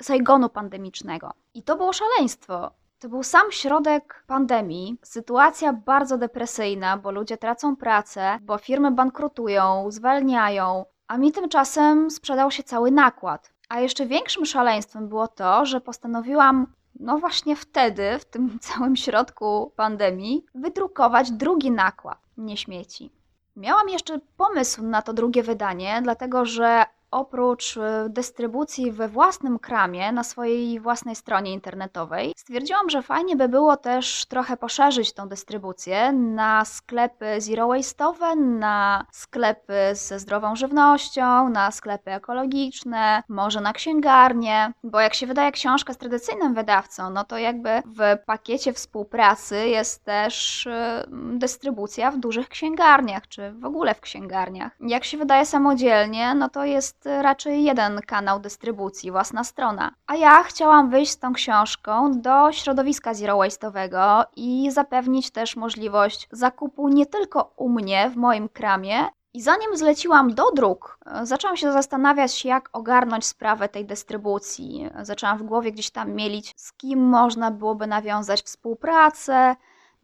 Saigonu 0.01 0.49
pandemicznego. 0.49 1.33
I 1.55 1.63
to 1.63 1.77
było 1.77 1.93
szaleństwo. 1.93 2.71
To 2.99 3.09
był 3.09 3.23
sam 3.23 3.53
środek 3.53 4.25
pandemii, 4.27 4.99
sytuacja 5.03 5.73
bardzo 5.73 6.19
depresyjna, 6.19 6.97
bo 6.97 7.11
ludzie 7.11 7.37
tracą 7.37 7.77
pracę, 7.77 8.39
bo 8.43 8.59
firmy 8.59 8.91
bankrutują, 8.91 9.91
zwalniają, 9.91 10.85
a 11.09 11.19
mi 11.19 11.33
tymczasem 11.33 12.11
sprzedał 12.11 12.51
się 12.51 12.63
cały 12.63 12.91
nakład. 12.91 13.53
A 13.69 13.81
jeszcze 13.81 14.07
większym 14.07 14.47
szaleństwem 14.47 15.09
było 15.09 15.29
to, 15.29 15.67
że 15.67 15.81
postanowiłam, 15.81 16.67
no 17.01 17.19
właśnie 17.19 17.57
wtedy, 17.57 18.19
w 18.19 18.25
tym 18.25 18.59
całym 18.69 18.97
środku 18.97 19.73
pandemii, 19.77 20.47
wydrukować 20.55 21.31
drugi 21.31 21.71
nakład, 21.71 22.19
nie 22.37 22.57
śmieci. 22.57 23.11
Miałam 23.57 23.89
jeszcze 23.89 24.19
pomysł 24.37 24.83
na 24.83 25.03
to 25.03 25.13
drugie 25.13 25.43
wydanie, 25.43 26.01
dlatego 26.03 26.45
że 26.45 26.85
oprócz 27.17 27.77
e, 27.77 28.07
dystrybucji 28.09 28.93
we 28.93 29.09
własnym 29.09 29.59
kramie 29.59 30.13
na 30.13 30.25
swojej 30.25 30.81
własnej 30.81 31.17
stronie 31.17 31.53
internetowej, 31.53 32.33
stwierdziłam, 32.37 32.91
że 32.91 33.03
fajnie 33.03 33.37
by 33.37 33.49
było 33.49 33.77
też 33.77 34.27
trochę 34.27 34.57
poszerzyć 34.57 35.13
tą 35.13 35.29
dystrybucję 35.29 36.13
na 36.13 36.65
sklepy 36.65 37.41
zero 37.41 37.69
waste'owe, 37.69 38.37
na 38.37 39.07
sklepy 39.13 39.75
ze 39.93 40.19
zdrową 40.19 40.57
żywnością, 40.57 41.49
na 41.49 41.71
sklepy 41.71 42.11
ekologiczne, 42.11 43.23
może 43.29 43.61
na 43.61 43.73
księgarnie, 43.73 44.73
bo 44.85 45.01
jak 45.01 45.15
się 45.15 45.27
wydaje 45.27 45.53
książkę 45.53 45.95
z 45.95 45.99
tradycyjnym 45.99 46.55
wydawcą, 46.55 47.11
no 47.11 47.25
to 47.25 47.39
jakby 47.39 47.83
w 47.87 48.19
pakiecie 48.27 48.73
współpracy 48.73 49.69
jest 49.69 50.05
też 50.05 50.67
e, 50.67 51.05
dystrybucja 51.33 52.11
w 52.11 52.19
dużych 52.19 52.49
księgarniach, 52.49 53.29
czy 53.29 53.53
w 53.53 53.65
ogóle 53.65 53.95
w 53.95 54.01
księgarniach. 54.01 54.77
Jak 54.81 55.05
się 55.05 55.19
wydaje 55.19 55.47
samodzielnie, 55.47 56.35
no 56.35 56.49
to 56.49 56.65
jest 56.65 57.06
raczej 57.23 57.65
jeden 57.65 58.01
kanał 58.07 58.41
dystrybucji, 58.41 59.11
własna 59.11 59.45
strona. 59.45 59.93
A 60.07 60.17
ja 60.17 60.43
chciałam 60.43 60.91
wyjść 60.91 61.13
z 61.13 61.19
tą 61.19 61.33
książką 61.33 62.21
do 62.21 62.53
środowiska 62.53 63.15
zero 63.15 63.39
waste'owego 63.39 64.25
i 64.37 64.71
zapewnić 64.71 65.31
też 65.31 65.57
możliwość 65.57 66.29
zakupu 66.33 66.89
nie 66.89 67.07
tylko 67.07 67.53
u 67.57 67.69
mnie 67.69 68.11
w 68.11 68.17
moim 68.17 68.49
kramie, 68.49 69.09
i 69.35 69.43
zanim 69.43 69.77
zleciłam 69.77 70.35
do 70.35 70.51
druk, 70.51 70.99
zaczęłam 71.23 71.57
się 71.57 71.73
zastanawiać, 71.73 72.45
jak 72.45 72.69
ogarnąć 72.73 73.27
sprawę 73.27 73.69
tej 73.69 73.85
dystrybucji. 73.85 74.91
Zaczęłam 75.03 75.39
w 75.39 75.43
głowie 75.43 75.73
gdzieś 75.73 75.91
tam 75.91 76.13
mielić, 76.13 76.53
z 76.57 76.73
kim 76.73 77.09
można 77.09 77.51
byłoby 77.51 77.87
nawiązać 77.87 78.43
współpracę, 78.43 79.57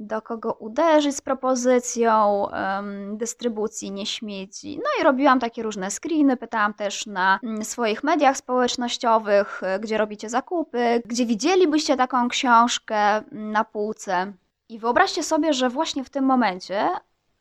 do 0.06 0.22
kogo 0.22 0.52
uderzyć 0.52 1.16
z 1.16 1.20
propozycją 1.20 2.42
um, 2.52 3.16
dystrybucji 3.16 3.92
nieśmieci. 3.92 4.76
No 4.78 4.90
i 5.00 5.04
robiłam 5.04 5.40
takie 5.40 5.62
różne 5.62 5.90
screeny, 5.90 6.36
pytałam 6.36 6.74
też 6.74 7.06
na 7.06 7.40
mm, 7.42 7.64
swoich 7.64 8.04
mediach 8.04 8.36
społecznościowych, 8.36 9.62
e, 9.62 9.80
gdzie 9.80 9.98
robicie 9.98 10.28
zakupy, 10.28 11.02
gdzie 11.04 11.26
widzielibyście 11.26 11.96
taką 11.96 12.28
książkę 12.28 12.96
mm, 12.96 13.52
na 13.52 13.64
półce. 13.64 14.32
I 14.68 14.78
wyobraźcie 14.78 15.22
sobie, 15.22 15.52
że 15.52 15.68
właśnie 15.68 16.04
w 16.04 16.10
tym 16.10 16.24
momencie 16.24 16.88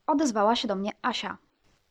odezwała 0.07 0.55
się 0.55 0.67
do 0.67 0.75
mnie 0.75 0.91
Asia. 1.01 1.37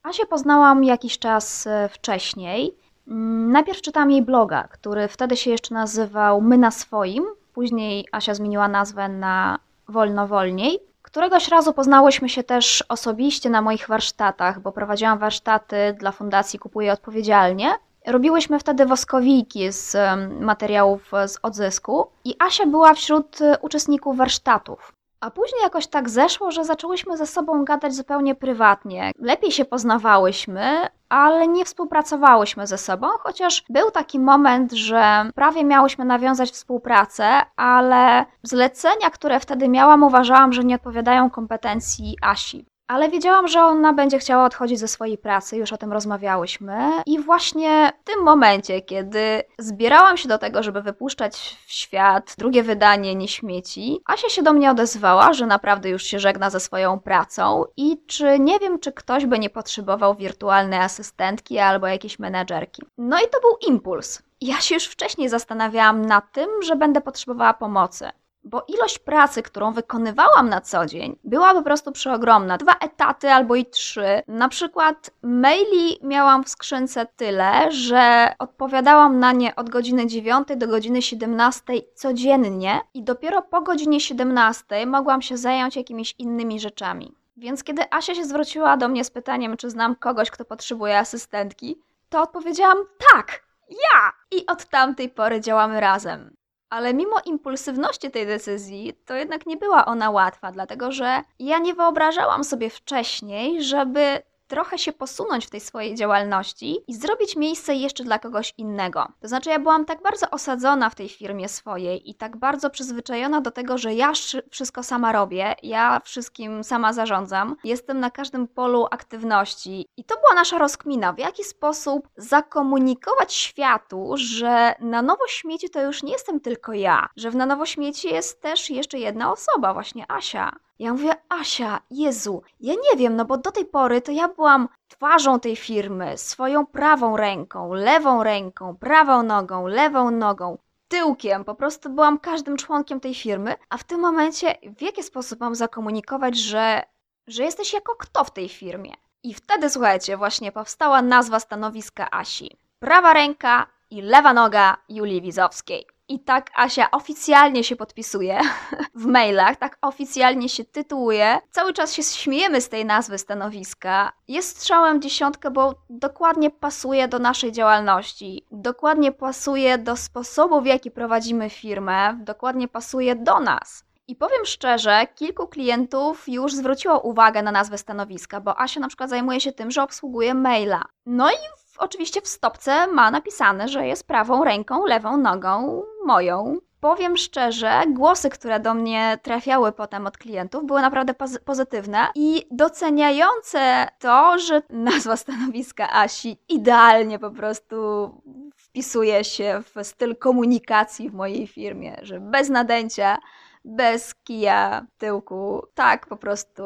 Asię 0.03 0.27
poznałam 0.27 0.85
jakiś 0.85 1.19
czas 1.19 1.67
e, 1.67 1.89
wcześniej. 1.89 2.77
Mm, 3.09 3.53
najpierw 3.53 3.81
czytałam 3.83 4.11
jej 4.11 4.23
bloga, 4.23 4.69
który 4.69 5.09
wtedy 5.09 5.37
się 5.37 5.51
jeszcze 5.51 5.75
nazywał 5.75 6.41
My 6.41 6.59
na 6.59 6.71
swoim. 6.71 7.25
Później 7.53 8.07
Asia 8.13 8.35
zmieniła 8.35 8.69
nazwę 8.69 9.09
na 9.09 9.59
wolno 9.91 10.27
wolniej. 10.27 10.79
Któregoś 11.03 11.49
razu 11.49 11.73
poznałyśmy 11.73 12.29
się 12.29 12.43
też 12.43 12.85
osobiście 12.89 13.51
na 13.51 13.63
moich 13.63 13.89
warsztatach, 13.89 14.61
bo 14.61 14.73
prowadziłam 14.73 15.19
warsztaty 15.19 15.97
dla 15.99 16.13
Fundacji 16.13 16.59
Kupuję 16.59 16.93
Odpowiedzialnie. 16.93 17.71
Robiłyśmy 18.07 18.59
wtedy 18.59 18.87
woskowiki 18.87 19.73
z 19.73 19.97
materiałów 20.41 21.11
z 21.27 21.39
odzysku 21.43 22.07
i 22.25 22.35
Asia 22.39 22.67
była 22.67 22.95
wśród 22.95 23.41
e, 23.41 23.59
uczestników 23.59 24.17
warsztatów. 24.17 24.93
A 25.21 25.31
później 25.31 25.63
jakoś 25.63 25.87
tak 25.87 26.11
zeszło, 26.11 26.51
że 26.51 26.65
zaczęłyśmy 26.65 27.17
ze 27.17 27.27
sobą 27.27 27.65
gadać 27.65 27.95
zupełnie 27.95 28.35
prywatnie. 28.35 29.13
Lepiej 29.19 29.53
się 29.53 29.65
poznawałyśmy, 29.65 30.81
ale 31.11 31.49
nie 31.49 31.65
współpracowałyśmy 31.65 32.67
ze 32.67 32.79
sobą, 32.79 33.09
chociaż 33.21 33.65
był 33.69 33.91
taki 33.91 34.19
moment, 34.19 34.73
że 34.73 35.31
prawie 35.35 35.65
miałyśmy 35.65 36.05
nawiązać 36.05 36.51
współpracę, 36.51 37.25
ale 37.57 38.27
zlecenia, 38.43 39.11
które 39.11 39.41
wtedy 39.41 39.69
miałam, 39.69 40.03
uważałam, 40.03 40.53
że 40.53 40.65
nie 40.65 40.75
odpowiadają 40.75 41.31
kompetencji 41.31 42.17
Asi 42.23 42.70
ale 42.91 43.09
wiedziałam, 43.09 43.49
że 43.49 43.63
ona 43.63 43.93
będzie 43.93 44.19
chciała 44.19 44.45
odchodzić 44.45 44.79
ze 44.79 44.89
swojej 44.89 45.19
pracy, 45.19 45.57
już 45.57 45.73
o 45.73 45.77
tym 45.77 45.93
rozmawiałyśmy. 45.93 46.91
I 47.07 47.19
właśnie 47.19 47.93
w 48.01 48.05
tym 48.05 48.23
momencie, 48.23 48.81
kiedy 48.81 49.43
zbierałam 49.59 50.17
się 50.17 50.29
do 50.29 50.39
tego, 50.39 50.63
żeby 50.63 50.83
wypuszczać 50.83 51.57
w 51.67 51.73
świat 51.73 52.35
drugie 52.39 52.63
wydanie 52.63 53.15
Nieśmieci, 53.15 54.01
Asia 54.07 54.29
się 54.29 54.43
do 54.43 54.53
mnie 54.53 54.71
odezwała, 54.71 55.33
że 55.33 55.47
naprawdę 55.47 55.89
już 55.89 56.03
się 56.03 56.19
żegna 56.19 56.51
ze 56.51 56.61
swoją 56.61 57.01
pracą 57.01 57.65
i 57.77 58.01
czy 58.07 58.39
nie 58.39 58.59
wiem, 58.59 58.81
czy 58.81 58.93
ktoś 58.93 59.27
by 59.27 59.39
nie 59.39 59.51
potrzebował 59.51 60.15
wirtualnej 60.15 60.81
asystentki 60.81 61.59
albo 61.59 61.87
jakiejś 61.87 62.19
menedżerki. 62.19 62.83
No 62.99 63.19
i 63.19 63.23
to 63.33 63.41
był 63.41 63.57
impuls. 63.69 64.23
Ja 64.41 64.61
się 64.61 64.75
już 64.75 64.85
wcześniej 64.85 65.29
zastanawiałam 65.29 66.07
nad 66.07 66.33
tym, 66.33 66.49
że 66.63 66.77
będę 66.77 67.01
potrzebowała 67.01 67.55
pomocy 67.55 68.11
bo 68.45 68.65
ilość 68.69 68.99
pracy, 68.99 69.43
którą 69.43 69.73
wykonywałam 69.73 70.49
na 70.49 70.61
co 70.61 70.87
dzień, 70.87 71.19
była 71.25 71.55
po 71.55 71.63
prostu 71.63 71.93
przeogromna. 71.93 72.59
Dwa 72.59 72.73
etaty 72.73 73.31
albo 73.31 73.57
i 73.57 73.67
trzy. 73.67 74.23
Na 74.29 74.49
przykład 74.49 75.11
maili 75.23 75.99
miałam 76.03 76.45
w 76.45 76.49
skrzynce 76.49 77.07
tyle, 77.17 77.73
że 77.73 78.33
odpowiadałam 78.39 79.19
na 79.19 79.33
nie 79.33 79.57
od 79.57 79.71
godziny 79.71 80.07
9 80.07 80.49
do 80.57 80.69
godziny 80.69 81.03
17 81.03 81.73
codziennie 81.95 82.81
i 82.95 83.03
dopiero 83.03 83.43
po 83.43 83.63
godzinie 83.63 84.01
17 84.01 84.87
mogłam 84.87 85.23
się 85.23 85.37
zająć 85.37 85.77
jakimiś 85.77 86.15
innymi 86.19 86.61
rzeczami. 86.61 87.15
Więc 87.37 87.65
kiedy 87.65 87.83
Asia 87.91 88.15
się 88.15 88.25
zwróciła 88.25 88.77
do 88.77 88.89
mnie 88.89 89.05
z 89.05 89.11
pytaniem, 89.11 89.57
czy 89.57 89.71
znam 89.71 89.97
kogoś, 89.97 90.31
kto 90.31 90.45
potrzebuje 90.45 90.99
asystentki, 90.99 91.79
to 92.09 92.23
odpowiedziałam 92.23 92.79
tak, 93.13 93.43
ja! 93.71 94.13
I 94.31 94.47
od 94.47 94.65
tamtej 94.65 95.09
pory 95.09 95.41
działamy 95.41 95.81
razem. 95.81 96.40
Ale 96.71 96.95
mimo 96.95 97.17
impulsywności 97.25 98.11
tej 98.11 98.27
decyzji, 98.27 98.95
to 99.07 99.15
jednak 99.15 99.47
nie 99.47 99.57
była 99.57 99.87
ona 99.87 100.11
łatwa, 100.11 100.53
dlatego 100.53 100.93
że 100.93 101.23
ja 101.39 101.59
nie 101.59 101.75
wyobrażałam 101.75 102.45
sobie 102.45 102.71
wcześniej, 102.71 103.63
żeby 103.63 104.23
trochę 104.51 104.79
się 104.79 104.93
posunąć 104.93 105.47
w 105.47 105.51
tej 105.51 105.61
swojej 105.61 105.95
działalności 105.95 106.79
i 106.89 106.95
zrobić 106.95 107.37
miejsce 107.37 107.75
jeszcze 107.75 108.05
dla 108.05 108.19
kogoś 108.19 108.55
innego. 108.59 109.07
To 109.21 109.29
znaczy, 109.29 109.51
ja 109.51 109.59
byłam 109.59 109.85
tak 109.85 110.03
bardzo 110.03 110.31
osadzona 110.31 110.91
w 110.91 110.95
tej 110.95 111.09
firmie 111.09 111.49
swojej 111.49 112.11
i 112.11 112.15
tak 112.15 112.37
bardzo 112.37 112.71
przyzwyczajona 112.71 113.41
do 113.41 113.51
tego, 113.51 113.79
że 113.79 113.95
ja 113.95 114.13
wszystko 114.51 114.83
sama 114.83 115.13
robię, 115.13 115.55
ja 115.63 116.01
wszystkim 116.05 116.65
sama 116.65 116.93
zarządzam, 116.93 117.57
jestem 117.65 118.01
na 118.01 118.11
każdym 118.11 118.49
polu 118.49 118.87
aktywności. 118.91 119.87
I 119.97 120.05
to 120.05 120.15
była 120.15 120.35
nasza 120.35 120.59
rozkmina, 120.59 121.13
w 121.13 121.19
jaki 121.19 121.45
sposób 121.45 122.09
zakomunikować 122.17 123.35
światu, 123.35 124.13
że 124.15 124.75
na 124.81 125.03
nowo 125.03 125.27
śmieci 125.29 125.71
to 125.71 125.83
już 125.83 126.03
nie 126.03 126.13
jestem 126.13 126.41
tylko 126.41 126.73
ja, 126.73 127.09
że 127.17 127.31
w 127.31 127.37
na 127.37 127.47
nowo 127.47 127.67
śmieci 127.67 128.09
jest 128.09 128.43
też 128.43 128.71
jeszcze 128.71 128.99
jedna 128.99 129.33
osoba, 129.33 129.75
właśnie 129.75 130.05
Asia. 130.09 130.53
Ja 130.81 130.93
mówię, 130.93 131.15
Asia, 131.29 131.81
Jezu, 131.91 132.43
ja 132.61 132.75
nie 132.75 132.99
wiem, 132.99 133.17
no 133.17 133.25
bo 133.25 133.37
do 133.37 133.53
tej 133.53 133.65
pory 133.65 134.01
to 134.01 134.13
ja 134.13 134.29
byłam 134.29 134.69
twarzą 134.89 135.41
tej 135.41 135.57
firmy, 135.57 136.19
swoją 136.19 136.67
prawą 136.67 137.17
ręką, 137.17 137.75
lewą 137.75 138.23
ręką, 138.23 138.77
prawą 138.77 139.23
nogą, 139.23 139.67
lewą 139.67 140.11
nogą, 140.11 140.59
tyłkiem, 140.89 141.45
po 141.45 141.55
prostu 141.55 141.91
byłam 141.91 142.19
każdym 142.19 142.57
członkiem 142.57 143.01
tej 143.01 143.15
firmy, 143.15 143.55
a 143.69 143.77
w 143.77 143.85
tym 143.85 144.01
momencie 144.01 144.55
w 144.77 144.83
jaki 144.83 145.03
sposób 145.03 145.41
mam 145.41 145.55
zakomunikować, 145.55 146.39
że, 146.39 146.83
że 147.27 147.43
jesteś 147.43 147.73
jako 147.73 147.97
kto 147.97 148.25
w 148.25 148.31
tej 148.31 148.49
firmie? 148.49 148.95
I 149.23 149.35
wtedy, 149.35 149.71
słuchajcie, 149.71 150.17
właśnie 150.17 150.53
powstała 150.53 151.03
nazwa 151.03 151.41
stanowiska 151.41 152.11
Asi. 152.11 152.57
Prawa 152.79 153.13
ręka 153.13 153.67
i 153.91 154.03
lewa 154.03 154.33
noga 154.33 154.77
Julii 154.89 155.23
Wizowskiej. 155.23 155.87
I 156.11 156.19
tak 156.19 156.51
Asia 156.55 156.91
oficjalnie 156.91 157.65
się 157.65 157.77
podpisuje 157.77 158.41
w 158.95 159.07
mailach, 159.07 159.57
tak 159.57 159.79
oficjalnie 159.83 160.49
się 160.49 160.65
tytułuje. 160.65 161.39
Cały 161.51 161.73
czas 161.73 161.93
się 161.93 162.03
śmiejemy 162.03 162.61
z 162.61 162.69
tej 162.69 162.85
nazwy 162.85 163.19
stanowiska. 163.19 164.13
Jest 164.29 164.49
strzałem 164.49 165.03
dziesiątkę, 165.03 165.51
bo 165.51 165.75
dokładnie 165.91 166.51
pasuje 166.51 167.09
do 167.09 167.19
naszej 167.19 167.53
działalności, 167.53 168.47
dokładnie 168.53 169.13
pasuje 169.13 169.79
do 169.79 169.97
sposobu, 169.97 170.61
w 170.61 170.67
jaki 170.67 170.91
prowadzimy 170.91 171.51
firmę, 171.51 172.19
dokładnie 172.25 172.69
pasuje 172.69 173.17
do 173.17 173.41
nas. 173.41 173.85
I 174.09 174.17
powiem 174.17 174.45
szczerze, 174.45 175.07
kilku 175.15 175.49
klientów 175.49 176.29
już 176.29 176.55
zwróciło 176.55 177.01
uwagę 177.01 177.43
na 177.43 177.53
nazwę 177.53 177.79
stanowiska, 177.79 178.41
bo 178.41 178.61
Asia 178.61 178.81
na 178.81 178.89
przykład 178.89 179.11
zajmuje 179.11 179.41
się 179.41 179.53
tym, 179.53 179.71
że 179.71 179.83
obsługuje 179.83 180.35
maila. 180.35 180.85
No 181.07 181.31
i 181.31 181.60
oczywiście 181.81 182.21
w 182.21 182.29
stopce 182.29 182.87
ma 182.87 183.11
napisane, 183.11 183.69
że 183.69 183.87
jest 183.87 184.07
prawą 184.07 184.45
ręką, 184.45 184.87
lewą 184.87 185.17
nogą 185.17 185.83
moją. 186.07 186.57
Powiem 186.81 187.17
szczerze, 187.17 187.83
głosy, 187.89 188.31
które 188.31 188.61
do 188.61 188.75
mnie 188.75 189.19
trafiały 189.23 189.73
potem 189.73 190.07
od 190.07 190.19
klientów, 190.19 190.67
były 190.67 190.81
naprawdę 190.81 191.13
pozy- 191.13 191.41
pozytywne 191.41 191.99
i 192.15 192.47
doceniające 192.51 193.89
to, 193.99 194.39
że 194.39 194.63
nazwa 194.71 195.17
stanowiska 195.17 195.91
Asi 195.93 196.39
idealnie 196.49 197.19
po 197.19 197.31
prostu 197.31 198.11
wpisuje 198.57 199.25
się 199.25 199.63
w 199.75 199.87
styl 199.87 200.17
komunikacji 200.17 201.11
w 201.11 201.15
mojej 201.15 201.47
firmie, 201.47 201.97
że 202.03 202.21
bez 202.21 202.49
nadęcia, 202.49 203.19
bez 203.65 204.15
kija 204.15 204.87
tyłku, 204.99 205.67
tak 205.75 206.07
po 206.07 206.17
prostu 206.17 206.63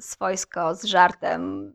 swojsko 0.00 0.74
z 0.74 0.84
żartem 0.84 1.72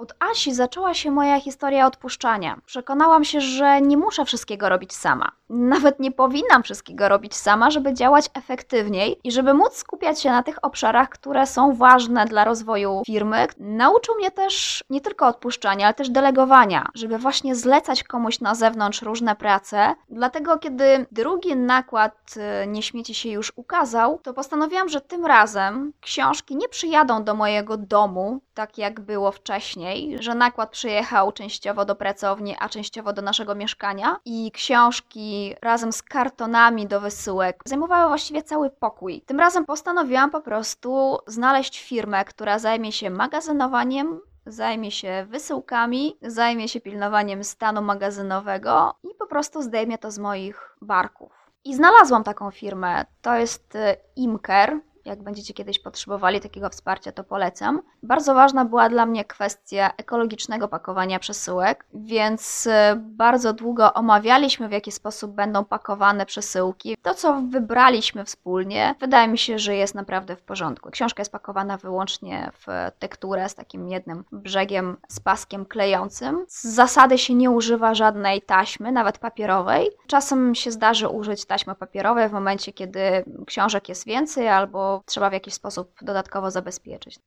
od 0.00 0.14
Asi 0.18 0.54
zaczęła 0.54 0.94
się 0.94 1.10
moja 1.10 1.40
historia 1.40 1.86
odpuszczania. 1.86 2.60
Przekonałam 2.66 3.24
się, 3.24 3.40
że 3.40 3.80
nie 3.80 3.96
muszę 3.96 4.24
wszystkiego 4.24 4.68
robić 4.68 4.92
sama. 4.92 5.39
Nawet 5.50 6.00
nie 6.00 6.12
powinnam 6.12 6.62
wszystkiego 6.62 7.08
robić 7.08 7.36
sama, 7.36 7.70
żeby 7.70 7.94
działać 7.94 8.30
efektywniej 8.34 9.20
i 9.24 9.32
żeby 9.32 9.54
móc 9.54 9.76
skupiać 9.76 10.20
się 10.20 10.30
na 10.30 10.42
tych 10.42 10.64
obszarach, 10.64 11.08
które 11.08 11.46
są 11.46 11.74
ważne 11.74 12.24
dla 12.24 12.44
rozwoju 12.44 13.02
firmy. 13.06 13.46
Nauczył 13.58 14.14
mnie 14.14 14.30
też 14.30 14.84
nie 14.90 15.00
tylko 15.00 15.26
odpuszczania, 15.26 15.86
ale 15.86 15.94
też 15.94 16.10
delegowania, 16.10 16.86
żeby 16.94 17.18
właśnie 17.18 17.54
zlecać 17.54 18.04
komuś 18.04 18.40
na 18.40 18.54
zewnątrz 18.54 19.02
różne 19.02 19.36
prace. 19.36 19.94
Dlatego, 20.08 20.58
kiedy 20.58 21.06
drugi 21.12 21.56
nakład 21.56 22.34
y, 22.36 22.66
Nie 22.66 22.82
śmieci 22.82 23.14
się 23.14 23.28
już 23.28 23.52
ukazał, 23.56 24.18
to 24.22 24.34
postanowiłam, 24.34 24.88
że 24.88 25.00
tym 25.00 25.26
razem 25.26 25.92
książki 26.00 26.56
nie 26.56 26.68
przyjadą 26.68 27.24
do 27.24 27.34
mojego 27.34 27.76
domu, 27.76 28.40
tak 28.54 28.78
jak 28.78 29.00
było 29.00 29.32
wcześniej 29.32 30.20
że 30.20 30.34
nakład 30.34 30.70
przyjechał 30.70 31.32
częściowo 31.32 31.84
do 31.84 31.94
pracowni, 31.96 32.56
a 32.58 32.68
częściowo 32.68 33.12
do 33.12 33.22
naszego 33.22 33.54
mieszkania 33.54 34.16
i 34.24 34.50
książki 34.52 35.39
razem 35.62 35.92
z 35.92 36.02
kartonami 36.02 36.86
do 36.86 37.00
wysyłek 37.00 37.62
zajmowały 37.64 38.08
właściwie 38.08 38.42
cały 38.42 38.70
pokój. 38.70 39.22
Tym 39.26 39.40
razem 39.40 39.64
postanowiłam 39.66 40.30
po 40.30 40.40
prostu 40.40 41.18
znaleźć 41.26 41.82
firmę, 41.82 42.24
która 42.24 42.58
zajmie 42.58 42.92
się 42.92 43.10
magazynowaniem 43.10 44.20
zajmie 44.46 44.90
się 44.90 45.26
wysyłkami, 45.28 46.18
zajmie 46.22 46.68
się 46.68 46.80
pilnowaniem 46.80 47.44
stanu 47.44 47.82
magazynowego 47.82 48.94
i 49.02 49.14
po 49.14 49.26
prostu 49.26 49.62
zdejmie 49.62 49.98
to 49.98 50.10
z 50.10 50.18
moich 50.18 50.76
barków. 50.82 51.32
I 51.64 51.74
znalazłam 51.74 52.24
taką 52.24 52.50
firmę. 52.50 53.04
To 53.22 53.34
jest 53.34 53.74
y, 53.74 53.96
Imker. 54.16 54.80
Jak 55.10 55.22
będziecie 55.22 55.54
kiedyś 55.54 55.78
potrzebowali 55.78 56.40
takiego 56.40 56.70
wsparcia, 56.70 57.12
to 57.12 57.24
polecam. 57.24 57.82
Bardzo 58.02 58.34
ważna 58.34 58.64
była 58.64 58.88
dla 58.88 59.06
mnie 59.06 59.24
kwestia 59.24 59.90
ekologicznego 59.96 60.68
pakowania 60.68 61.18
przesyłek, 61.18 61.84
więc 61.94 62.66
e, 62.66 62.96
bardzo 62.96 63.52
długo 63.52 63.94
omawialiśmy, 63.94 64.68
w 64.68 64.72
jaki 64.72 64.92
sposób 64.92 65.32
będą 65.32 65.64
pakowane 65.64 66.26
przesyłki. 66.26 66.96
To, 67.02 67.14
co 67.14 67.42
wybraliśmy 67.50 68.24
wspólnie, 68.24 68.94
wydaje 69.00 69.28
mi 69.28 69.38
się, 69.38 69.58
że 69.58 69.76
jest 69.76 69.94
naprawdę 69.94 70.36
w 70.36 70.42
porządku. 70.42 70.90
Książka 70.90 71.20
jest 71.20 71.32
pakowana 71.32 71.76
wyłącznie 71.76 72.50
w 72.54 72.66
tekturę 72.98 73.48
z 73.48 73.54
takim 73.54 73.88
jednym 73.88 74.24
brzegiem 74.32 74.96
z 75.08 75.20
paskiem 75.20 75.66
klejącym. 75.66 76.44
Z 76.48 76.64
zasady 76.64 77.18
się 77.18 77.34
nie 77.34 77.50
używa 77.50 77.94
żadnej 77.94 78.42
taśmy, 78.42 78.92
nawet 78.92 79.18
papierowej. 79.18 79.90
Czasem 80.06 80.54
się 80.54 80.70
zdarzy 80.70 81.08
użyć 81.08 81.44
taśmy 81.44 81.74
papierowej 81.74 82.28
w 82.28 82.32
momencie, 82.32 82.72
kiedy 82.72 83.24
książek 83.46 83.88
jest 83.88 84.06
więcej 84.06 84.48
albo 84.48 84.99
trzeba 85.06 85.30
w 85.30 85.32
jakiś 85.32 85.54
sposób 85.54 85.92
dodatkowo 86.02 86.50
zabezpieczyć. 86.50 87.18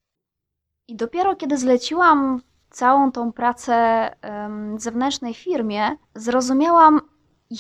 I 0.88 0.96
dopiero 0.96 1.36
kiedy 1.36 1.58
zleciłam 1.58 2.42
całą 2.70 3.12
tą 3.12 3.32
pracę 3.32 4.10
zewnętrznej 4.78 5.34
firmie, 5.34 5.98
zrozumiałam, 6.16 7.02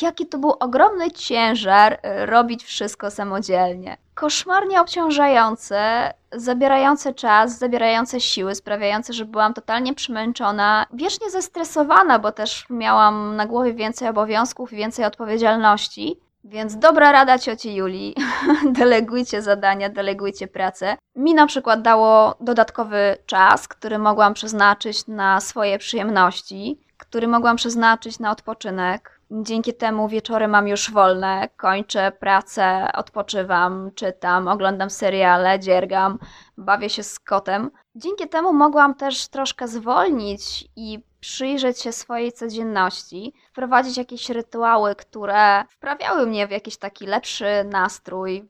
jaki 0.01 0.25
to 0.25 0.37
był 0.37 0.51
ogromny 0.59 1.11
ciężar 1.11 1.93
y, 1.93 2.25
robić 2.25 2.63
wszystko 2.63 3.11
samodzielnie. 3.11 3.97
Koszmarnie 4.13 4.81
obciążające, 4.81 6.13
zabierające 6.31 7.13
czas, 7.13 7.57
zabierające 7.57 8.19
siły, 8.21 8.55
sprawiające, 8.55 9.13
że 9.13 9.25
byłam 9.25 9.53
totalnie 9.53 9.93
przemęczona, 9.93 10.85
wiecznie 10.93 11.29
zestresowana, 11.29 12.19
bo 12.19 12.31
też 12.31 12.65
miałam 12.69 13.35
na 13.35 13.45
głowie 13.45 13.73
więcej 13.73 14.07
obowiązków 14.07 14.73
i 14.73 14.75
więcej 14.75 15.05
odpowiedzialności. 15.05 16.19
Więc 16.43 16.77
dobra 16.77 17.11
rada 17.11 17.39
cioci 17.39 17.75
Julii, 17.75 18.15
delegujcie 18.79 19.41
zadania, 19.41 19.89
delegujcie 19.89 20.47
pracę. 20.47 20.97
Mi 21.15 21.33
na 21.33 21.47
przykład 21.47 21.81
dało 21.81 22.35
dodatkowy 22.39 23.17
czas, 23.25 23.67
który 23.67 23.99
mogłam 23.99 24.33
przeznaczyć 24.33 25.07
na 25.07 25.41
swoje 25.41 25.77
przyjemności, 25.77 26.79
który 26.97 27.27
mogłam 27.27 27.55
przeznaczyć 27.55 28.19
na 28.19 28.31
odpoczynek. 28.31 29.19
Dzięki 29.31 29.73
temu 29.73 30.07
wieczory 30.07 30.47
mam 30.47 30.67
już 30.67 30.91
wolne, 30.91 31.49
kończę 31.57 32.11
pracę, 32.11 32.89
odpoczywam, 32.93 33.91
czytam, 33.95 34.47
oglądam 34.47 34.89
seriale, 34.89 35.59
dziergam, 35.59 36.19
bawię 36.57 36.89
się 36.89 37.03
z 37.03 37.19
kotem. 37.19 37.71
Dzięki 37.95 38.29
temu 38.29 38.53
mogłam 38.53 38.95
też 38.95 39.27
troszkę 39.27 39.67
zwolnić 39.67 40.65
i 40.75 40.99
przyjrzeć 41.23 41.81
się 41.81 41.91
swojej 41.91 42.31
codzienności, 42.31 43.33
wprowadzić 43.51 43.97
jakieś 43.97 44.29
rytuały, 44.29 44.95
które 44.95 45.65
wprawiały 45.69 46.27
mnie 46.27 46.47
w 46.47 46.51
jakiś 46.51 46.77
taki 46.77 47.05
lepszy 47.05 47.45
nastrój, 47.69 48.49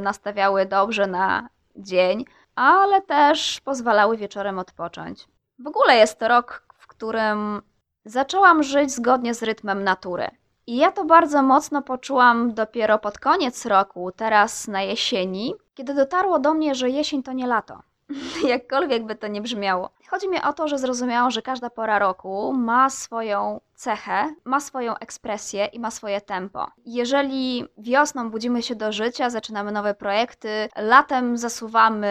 nastawiały 0.00 0.66
dobrze 0.66 1.06
na 1.06 1.48
dzień, 1.76 2.24
ale 2.54 3.02
też 3.02 3.60
pozwalały 3.60 4.16
wieczorem 4.16 4.58
odpocząć. 4.58 5.28
W 5.58 5.66
ogóle 5.66 5.96
jest 5.96 6.18
to 6.18 6.28
rok, 6.28 6.62
w 6.78 6.86
którym 6.86 7.62
zaczęłam 8.04 8.62
żyć 8.62 8.90
zgodnie 8.90 9.34
z 9.34 9.42
rytmem 9.42 9.84
natury. 9.84 10.30
I 10.66 10.76
ja 10.76 10.92
to 10.92 11.04
bardzo 11.04 11.42
mocno 11.42 11.82
poczułam 11.82 12.54
dopiero 12.54 12.98
pod 12.98 13.18
koniec 13.18 13.66
roku, 13.66 14.12
teraz 14.16 14.68
na 14.68 14.82
jesieni, 14.82 15.54
kiedy 15.74 15.94
dotarło 15.94 16.38
do 16.38 16.54
mnie, 16.54 16.74
że 16.74 16.90
jesień 16.90 17.22
to 17.22 17.32
nie 17.32 17.46
lato. 17.46 17.82
Jakkolwiek 18.48 19.06
by 19.06 19.14
to 19.14 19.26
nie 19.28 19.40
brzmiało. 19.40 19.90
Chodzi 20.08 20.28
mi 20.28 20.42
o 20.42 20.52
to, 20.52 20.68
że 20.68 20.78
zrozumiałam, 20.78 21.30
że 21.30 21.42
każda 21.42 21.70
pora 21.70 21.98
roku 21.98 22.52
ma 22.52 22.90
swoją 22.90 23.60
cechę, 23.84 24.34
ma 24.44 24.60
swoją 24.60 24.96
ekspresję 24.96 25.66
i 25.66 25.80
ma 25.80 25.90
swoje 25.90 26.20
tempo. 26.20 26.66
Jeżeli 26.86 27.64
wiosną 27.78 28.30
budzimy 28.30 28.62
się 28.62 28.74
do 28.74 28.92
życia, 28.92 29.30
zaczynamy 29.30 29.72
nowe 29.72 29.94
projekty, 29.94 30.68
latem 30.76 31.38
zasuwamy 31.38 32.08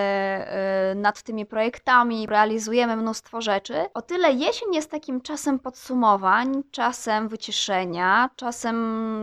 yy, 0.90 1.02
nad 1.02 1.24
tymi 1.24 1.46
projektami, 1.46 2.28
realizujemy 2.28 2.96
mnóstwo 2.96 3.42
rzeczy, 3.42 3.74
o 3.94 4.02
tyle 4.02 4.32
jesień 4.32 4.76
jest 4.76 4.92
takim 4.92 5.22
czasem 5.22 5.60
podsumowań, 5.60 6.64
czasem 6.72 7.28
wyciszenia, 7.28 8.30
czasem 8.36 8.78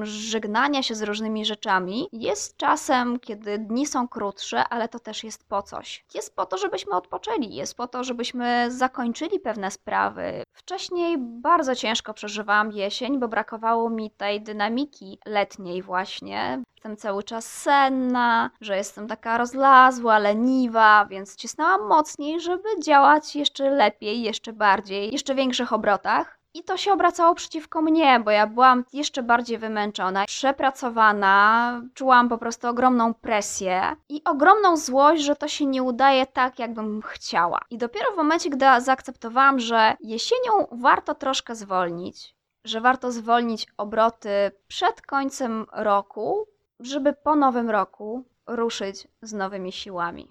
żegnania 0.04 0.82
się 0.82 0.94
z 0.94 1.02
różnymi 1.02 1.44
rzeczami. 1.44 2.08
Jest 2.12 2.56
czasem, 2.56 3.20
kiedy 3.20 3.58
dni 3.58 3.86
są 3.86 4.08
krótsze, 4.08 4.64
ale 4.68 4.88
to 4.88 4.98
też 4.98 5.24
jest 5.24 5.48
po 5.48 5.62
coś. 5.62 6.04
Jest 6.14 6.36
po 6.36 6.46
to, 6.46 6.58
żebyśmy 6.58 6.92
odpoczęli, 6.92 7.54
jest 7.54 7.76
po 7.76 7.86
to, 7.88 8.04
żebyśmy 8.04 8.66
zakończyli 8.70 9.40
pewne 9.40 9.70
sprawy. 9.70 10.42
Wcześniej 10.52 11.16
bardzo 11.18 11.74
ciężko 11.74 12.14
przeżywaliśmy 12.14 12.39
przeżywałam 12.40 12.72
jesień, 12.72 13.18
bo 13.18 13.28
brakowało 13.28 13.90
mi 13.90 14.10
tej 14.10 14.40
dynamiki 14.40 15.18
letniej 15.26 15.82
właśnie. 15.82 16.62
Jestem 16.74 16.96
cały 16.96 17.22
czas 17.22 17.44
senna, 17.44 18.50
że 18.60 18.76
jestem 18.76 19.08
taka 19.08 19.38
rozlazła, 19.38 20.18
leniwa, 20.18 21.06
więc 21.10 21.36
cisnęłam 21.36 21.88
mocniej, 21.88 22.40
żeby 22.40 22.68
działać 22.84 23.36
jeszcze 23.36 23.70
lepiej, 23.70 24.22
jeszcze 24.22 24.52
bardziej, 24.52 25.12
jeszcze 25.12 25.34
większych 25.34 25.72
obrotach. 25.72 26.39
I 26.54 26.64
to 26.64 26.76
się 26.76 26.92
obracało 26.92 27.34
przeciwko 27.34 27.82
mnie, 27.82 28.20
bo 28.20 28.30
ja 28.30 28.46
byłam 28.46 28.84
jeszcze 28.92 29.22
bardziej 29.22 29.58
wymęczona, 29.58 30.24
przepracowana, 30.26 31.82
czułam 31.94 32.28
po 32.28 32.38
prostu 32.38 32.68
ogromną 32.68 33.14
presję 33.14 33.96
i 34.08 34.24
ogromną 34.24 34.76
złość, 34.76 35.22
że 35.22 35.36
to 35.36 35.48
się 35.48 35.66
nie 35.66 35.82
udaje 35.82 36.26
tak, 36.26 36.58
jakbym 36.58 37.02
chciała. 37.02 37.60
I 37.70 37.78
dopiero 37.78 38.12
w 38.12 38.16
momencie, 38.16 38.50
gdy 38.50 38.66
zaakceptowałam, 38.78 39.60
że 39.60 39.96
jesienią 40.00 40.66
warto 40.72 41.14
troszkę 41.14 41.54
zwolnić, 41.54 42.34
że 42.64 42.80
warto 42.80 43.12
zwolnić 43.12 43.66
obroty 43.76 44.30
przed 44.68 45.02
końcem 45.02 45.66
roku, 45.72 46.46
żeby 46.80 47.12
po 47.12 47.36
nowym 47.36 47.70
roku 47.70 48.24
ruszyć 48.46 49.08
z 49.22 49.32
nowymi 49.32 49.72
siłami. 49.72 50.28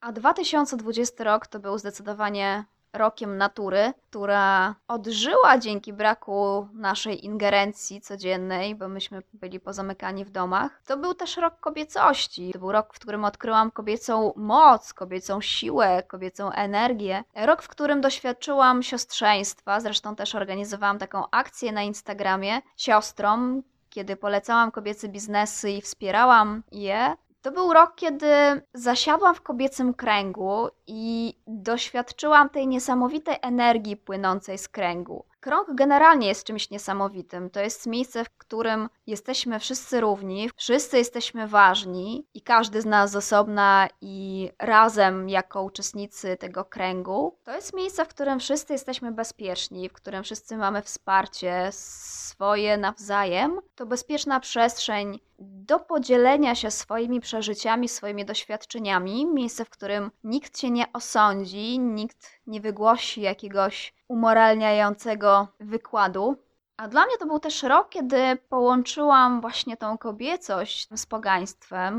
A 0.00 0.12
2020 0.12 1.24
rok 1.24 1.46
to 1.46 1.58
był 1.58 1.78
zdecydowanie 1.78 2.64
rokiem 2.98 3.38
natury, 3.38 3.92
która 4.10 4.74
odżyła 4.88 5.58
dzięki 5.58 5.92
braku 5.92 6.68
naszej 6.72 7.24
ingerencji 7.24 8.00
codziennej, 8.00 8.74
bo 8.74 8.88
myśmy 8.88 9.22
byli 9.32 9.60
pozamykani 9.60 10.24
w 10.24 10.30
domach. 10.30 10.82
To 10.86 10.96
był 10.96 11.14
też 11.14 11.36
rok 11.36 11.60
kobiecości. 11.60 12.52
To 12.52 12.58
był 12.58 12.72
rok, 12.72 12.94
w 12.94 12.98
którym 12.98 13.24
odkryłam 13.24 13.70
kobiecą 13.70 14.32
moc, 14.36 14.92
kobiecą 14.92 15.40
siłę, 15.40 16.02
kobiecą 16.02 16.50
energię. 16.50 17.24
Rok, 17.34 17.62
w 17.62 17.68
którym 17.68 18.00
doświadczyłam 18.00 18.82
siostrzeństwa, 18.82 19.80
zresztą 19.80 20.16
też 20.16 20.34
organizowałam 20.34 20.98
taką 20.98 21.24
akcję 21.30 21.72
na 21.72 21.82
Instagramie 21.82 22.60
siostrom, 22.76 23.62
kiedy 23.90 24.16
polecałam 24.16 24.70
kobiece 24.70 25.08
biznesy 25.08 25.70
i 25.70 25.82
wspierałam 25.82 26.62
je 26.72 27.16
To 27.42 27.52
był 27.52 27.72
rok, 27.72 27.94
kiedy 27.94 28.26
zasiadłam 28.74 29.34
w 29.34 29.42
kobiecym 29.42 29.94
kręgu 29.94 30.68
i 30.86 31.34
doświadczyłam 31.46 32.50
tej 32.50 32.68
niesamowitej 32.68 33.36
energii 33.42 33.96
płynącej 33.96 34.58
z 34.58 34.68
kręgu. 34.68 35.24
Krąg 35.40 35.68
generalnie 35.74 36.28
jest 36.28 36.46
czymś 36.46 36.70
niesamowitym. 36.70 37.50
To 37.50 37.60
jest 37.60 37.86
miejsce, 37.86 38.24
w 38.24 38.30
którym 38.30 38.88
jesteśmy 39.06 39.60
wszyscy 39.60 40.00
równi, 40.00 40.50
wszyscy 40.56 40.98
jesteśmy 40.98 41.48
ważni 41.48 42.26
i 42.34 42.40
każdy 42.40 42.82
z 42.82 42.86
nas 42.86 43.10
z 43.10 43.16
osobna 43.16 43.88
i 44.00 44.50
razem 44.58 45.28
jako 45.28 45.62
uczestnicy 45.62 46.36
tego 46.36 46.64
kręgu. 46.64 47.38
To 47.44 47.54
jest 47.54 47.74
miejsce, 47.74 48.04
w 48.04 48.08
którym 48.08 48.40
wszyscy 48.40 48.72
jesteśmy 48.72 49.12
bezpieczni, 49.12 49.88
w 49.88 49.92
którym 49.92 50.22
wszyscy 50.22 50.56
mamy 50.56 50.82
wsparcie 50.82 51.68
swoje 51.72 52.76
nawzajem. 52.76 53.60
To 53.74 53.86
bezpieczna 53.86 54.40
przestrzeń 54.40 55.20
do 55.38 55.78
podzielenia 55.78 56.54
się 56.54 56.70
swoimi 56.70 57.20
przeżyciami, 57.20 57.88
swoimi 57.88 58.24
doświadczeniami, 58.24 59.26
miejsce, 59.26 59.64
w 59.64 59.70
którym 59.70 60.10
nikt 60.24 60.58
cię 60.58 60.70
nie 60.76 60.92
osądzi, 60.92 61.78
nikt 61.78 62.30
nie 62.46 62.60
wygłosi 62.60 63.20
jakiegoś 63.20 63.94
umoralniającego 64.08 65.48
wykładu. 65.60 66.36
A 66.76 66.88
dla 66.88 67.06
mnie 67.06 67.16
to 67.18 67.26
był 67.26 67.38
też 67.38 67.62
rok, 67.62 67.88
kiedy 67.88 68.36
połączyłam 68.48 69.40
właśnie 69.40 69.76
tą 69.76 69.98
kobiecość 69.98 70.88
z 70.96 71.06
pogaństwem, 71.06 71.96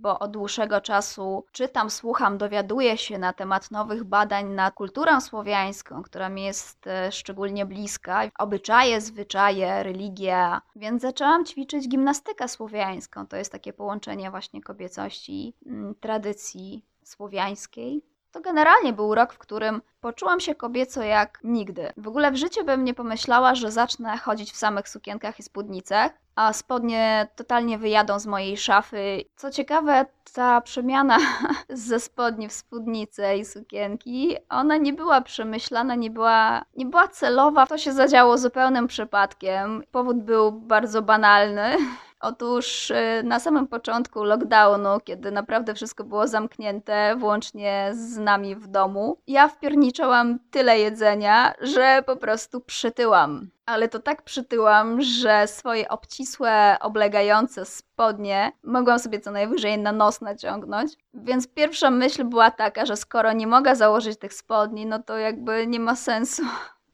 bo 0.00 0.18
od 0.18 0.30
dłuższego 0.30 0.80
czasu 0.80 1.44
czytam, 1.52 1.90
słucham, 1.90 2.38
dowiaduję 2.38 2.98
się 2.98 3.18
na 3.18 3.32
temat 3.32 3.70
nowych 3.70 4.04
badań 4.04 4.48
nad 4.48 4.74
kulturą 4.74 5.20
słowiańską, 5.20 6.02
która 6.02 6.28
mi 6.28 6.42
jest 6.44 6.86
e, 6.86 7.12
szczególnie 7.12 7.66
bliska, 7.66 8.22
obyczaje, 8.38 9.00
zwyczaje, 9.00 9.82
religia, 9.82 10.62
więc 10.76 11.02
zaczęłam 11.02 11.44
ćwiczyć 11.44 11.88
gimnastykę 11.88 12.48
słowiańską. 12.48 13.26
To 13.26 13.36
jest 13.36 13.52
takie 13.52 13.72
połączenie 13.72 14.30
właśnie 14.30 14.62
kobiecości, 14.62 15.54
mm, 15.66 15.94
tradycji 15.94 16.84
słowiańskiej. 17.04 18.09
To 18.32 18.40
generalnie 18.40 18.92
był 18.92 19.14
rok, 19.14 19.32
w 19.32 19.38
którym 19.38 19.82
poczułam 20.00 20.40
się 20.40 20.54
kobieco 20.54 21.02
jak 21.02 21.38
nigdy. 21.44 21.92
W 21.96 22.08
ogóle 22.08 22.30
w 22.30 22.36
życiu 22.36 22.64
bym 22.64 22.84
nie 22.84 22.94
pomyślała, 22.94 23.54
że 23.54 23.70
zacznę 23.70 24.18
chodzić 24.18 24.52
w 24.52 24.56
samych 24.56 24.88
sukienkach 24.88 25.38
i 25.38 25.42
spódnicach, 25.42 26.12
a 26.36 26.52
spodnie 26.52 27.28
totalnie 27.36 27.78
wyjadą 27.78 28.18
z 28.18 28.26
mojej 28.26 28.56
szafy. 28.56 29.24
Co 29.36 29.50
ciekawe, 29.50 30.06
ta 30.34 30.60
przemiana 30.60 31.18
ze 31.68 32.00
spodni 32.00 32.48
w 32.48 32.52
spódnicę 32.52 33.38
i 33.38 33.44
sukienki, 33.44 34.36
ona 34.48 34.76
nie 34.76 34.92
była 34.92 35.20
przemyślana, 35.20 35.94
nie 35.94 36.10
była, 36.10 36.64
nie 36.76 36.86
była 36.86 37.08
celowa. 37.08 37.66
To 37.66 37.78
się 37.78 37.92
zadziało 37.92 38.38
zupełnym 38.38 38.86
przypadkiem. 38.86 39.82
Powód 39.92 40.16
był 40.22 40.52
bardzo 40.52 41.02
banalny. 41.02 41.76
Otóż 42.20 42.90
y, 42.90 43.22
na 43.24 43.40
samym 43.40 43.66
początku 43.66 44.24
lockdownu, 44.24 45.00
kiedy 45.04 45.30
naprawdę 45.30 45.74
wszystko 45.74 46.04
było 46.04 46.28
zamknięte, 46.28 47.16
włącznie 47.16 47.90
z 47.92 48.18
nami 48.18 48.56
w 48.56 48.66
domu, 48.66 49.18
ja 49.26 49.48
wpierniczałam 49.48 50.38
tyle 50.50 50.78
jedzenia, 50.78 51.54
że 51.60 52.02
po 52.06 52.16
prostu 52.16 52.60
przytyłam. 52.60 53.50
Ale 53.66 53.88
to 53.88 53.98
tak 53.98 54.22
przytyłam, 54.22 55.02
że 55.02 55.46
swoje 55.46 55.88
obcisłe, 55.88 56.76
oblegające 56.80 57.64
spodnie 57.64 58.52
mogłam 58.64 58.98
sobie 58.98 59.20
co 59.20 59.30
najwyżej 59.30 59.78
na 59.78 59.92
nos 59.92 60.20
naciągnąć. 60.20 60.92
Więc 61.14 61.48
pierwsza 61.48 61.90
myśl 61.90 62.24
była 62.24 62.50
taka, 62.50 62.86
że 62.86 62.96
skoro 62.96 63.32
nie 63.32 63.46
mogę 63.46 63.76
założyć 63.76 64.18
tych 64.18 64.34
spodni, 64.34 64.86
no 64.86 65.02
to 65.02 65.18
jakby 65.18 65.66
nie 65.66 65.80
ma 65.80 65.96
sensu 65.96 66.42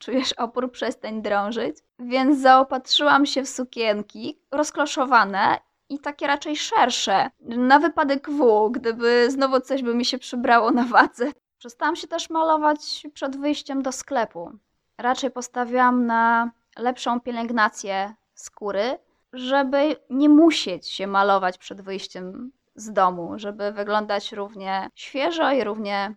czujesz 0.07 0.32
opór, 0.32 0.72
przestań 0.72 1.22
drążyć. 1.22 1.76
Więc 1.98 2.40
zaopatrzyłam 2.40 3.26
się 3.26 3.42
w 3.42 3.48
sukienki 3.48 4.38
rozkloszowane 4.50 5.59
i 5.88 5.98
takie 5.98 6.26
raczej 6.26 6.57
szersze, 6.57 7.30
na 7.40 7.78
wypadek 7.78 8.30
W, 8.30 8.70
gdyby 8.70 9.30
znowu 9.30 9.61
coś 9.61 9.82
by 9.82 9.94
mi 9.94 10.04
się 10.04 10.18
przybrało 10.18 10.70
na 10.70 10.84
wadze. 10.84 11.32
Przestałam 11.59 11.96
się 11.96 12.09
też 12.09 12.30
malować 12.30 13.07
przed 13.14 13.36
wyjściem 13.36 13.82
do 13.82 13.92
sklepu. 13.92 14.52
Raczej 14.98 15.30
postawiłam 15.30 16.07
na 16.07 16.50
lepszą 16.78 17.20
pielęgnację 17.20 18.14
skóry, 18.34 18.98
żeby 19.32 19.96
nie 20.11 20.28
musieć 20.28 20.88
się 20.88 21.07
malować 21.07 21.59
przed 21.59 21.80
wyjściem 21.80 22.52
z 22.74 22.92
domu, 22.92 23.32
żeby 23.36 23.72
wyglądać 23.72 24.32
równie 24.32 24.90
świeżo 24.94 25.52
i 25.52 25.64
równie 25.64 26.14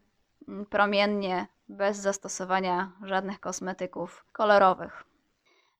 mm, 0.47 0.65
promiennie 0.65 1.47
bez 1.69 1.97
zastosowania 1.97 2.91
żadnych 3.03 3.39
kosmetyków 3.39 4.25
kolorowych. 4.31 5.03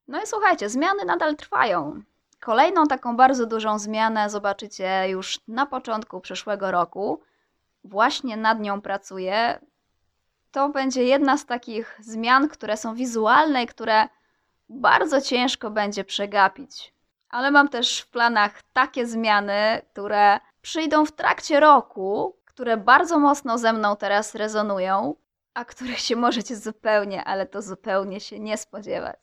No 0.07 0.21
i 0.21 0.27
słuchajcie, 0.27 0.69
zmiany 0.69 1.05
nadal 1.05 1.35
trwają. 1.35 2.01
Kolejną 2.39 2.87
taką 2.87 3.15
bardzo 3.15 3.45
dużą 3.45 3.79
zmianę 3.79 4.29
zobaczycie 4.29 5.09
już 5.09 5.39
na 5.47 5.65
początku 5.65 6.21
przyszłego 6.21 6.71
roku. 6.71 7.21
Właśnie 7.83 8.37
nad 8.37 8.59
nią 8.59 8.81
pracuję. 8.81 9.59
To 10.51 10.69
będzie 10.69 11.03
jedna 11.03 11.37
z 11.37 11.45
takich 11.45 11.97
zmian, 11.99 12.49
które 12.49 12.77
są 12.77 12.95
wizualne 12.95 13.63
i 13.63 13.67
które 13.67 14.07
bardzo 14.69 15.21
ciężko 15.21 15.69
będzie 15.69 16.03
przegapić. 16.03 16.93
Ale 17.29 17.51
mam 17.51 17.67
też 17.67 18.01
w 18.01 18.07
planach 18.07 18.61
takie 18.73 19.05
zmiany, 19.05 19.81
które 19.93 20.39
przyjdą 20.61 21.05
w 21.05 21.11
trakcie 21.11 21.59
roku, 21.59 22.35
które 22.45 22.77
bardzo 22.77 23.19
mocno 23.19 23.57
ze 23.57 23.73
mną 23.73 23.95
teraz 23.95 24.35
rezonują 24.35 25.15
a 25.59 25.65
których 25.65 25.99
się 25.99 26.15
możecie 26.15 26.55
zupełnie, 26.55 27.23
ale 27.23 27.45
to 27.45 27.61
zupełnie 27.61 28.19
się 28.19 28.39
nie 28.39 28.57
spodziewać. 28.57 29.19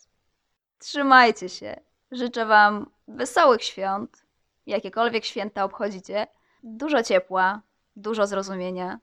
Trzymajcie 0.79 1.49
się. 1.49 1.81
Życzę 2.11 2.47
Wam 2.47 2.91
wesołych 3.09 3.65
świąt, 3.65 4.27
jakiekolwiek 4.67 5.25
święta 5.25 5.65
obchodzicie, 5.65 6.27
dużo 6.63 7.03
ciepła, 7.03 7.63
dużo 7.97 8.27
zrozumienia 8.27 8.99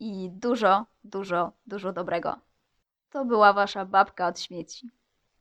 i 0.00 0.30
dużo, 0.30 0.86
dużo, 1.04 1.52
dużo 1.66 1.92
dobrego. 1.92 2.36
To 3.10 3.24
była 3.24 3.52
Wasza 3.52 3.84
babka 3.84 4.26
od 4.26 4.40
śmieci. 4.40 4.90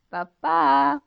Pa, 0.09 0.25
pa! 0.41 0.99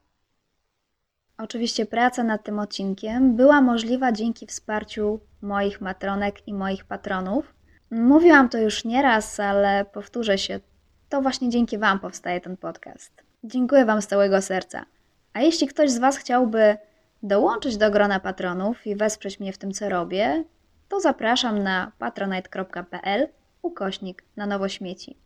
Oczywiście 1.39 1.87
praca 1.87 2.25
nad 2.25 2.45
tym 2.45 2.59
odcinkiem 2.59 3.37
była 3.37 3.61
możliwa 3.61 4.13
dzięki 4.13 4.47
wsparciu 4.47 5.21
moich 5.43 5.81
matronek 5.81 6.49
i 6.49 6.55
moich 6.55 6.85
patronów. 6.85 7.56
Mówiłam 7.91 8.49
to 8.49 8.59
już 8.59 8.85
nieraz, 8.85 9.41
ale 9.41 9.85
powtórzę 9.85 10.39
się. 10.39 10.61
To 11.09 11.23
właśnie 11.23 11.51
dzięki 11.51 11.79
Wam 11.79 12.01
powstaje 12.01 12.41
ten 12.41 12.57
podcast. 12.57 13.23
Dziękuję 13.45 13.85
Wam 13.85 14.03
z 14.03 14.07
całego 14.07 14.43
serca. 14.43 14.87
A 15.33 15.41
jeśli 15.41 15.67
ktoś 15.67 15.91
z 15.91 15.99
Was 15.99 16.17
chciałby 16.17 16.77
dołączyć 17.23 17.77
do 17.77 17.91
grona 17.91 18.21
patronów 18.21 18.87
i 18.87 18.97
wesprzeć 18.97 19.41
mnie 19.41 19.53
w 19.53 19.59
tym, 19.59 19.73
co 19.73 19.89
robię, 19.89 20.45
to 20.89 21.01
zapraszam 21.01 21.63
na 21.63 21.93
patronite.pl 21.99 23.29
ukośnik 23.63 24.25
na 24.37 24.47
nowo 24.47 24.69
śmieci. 24.69 25.17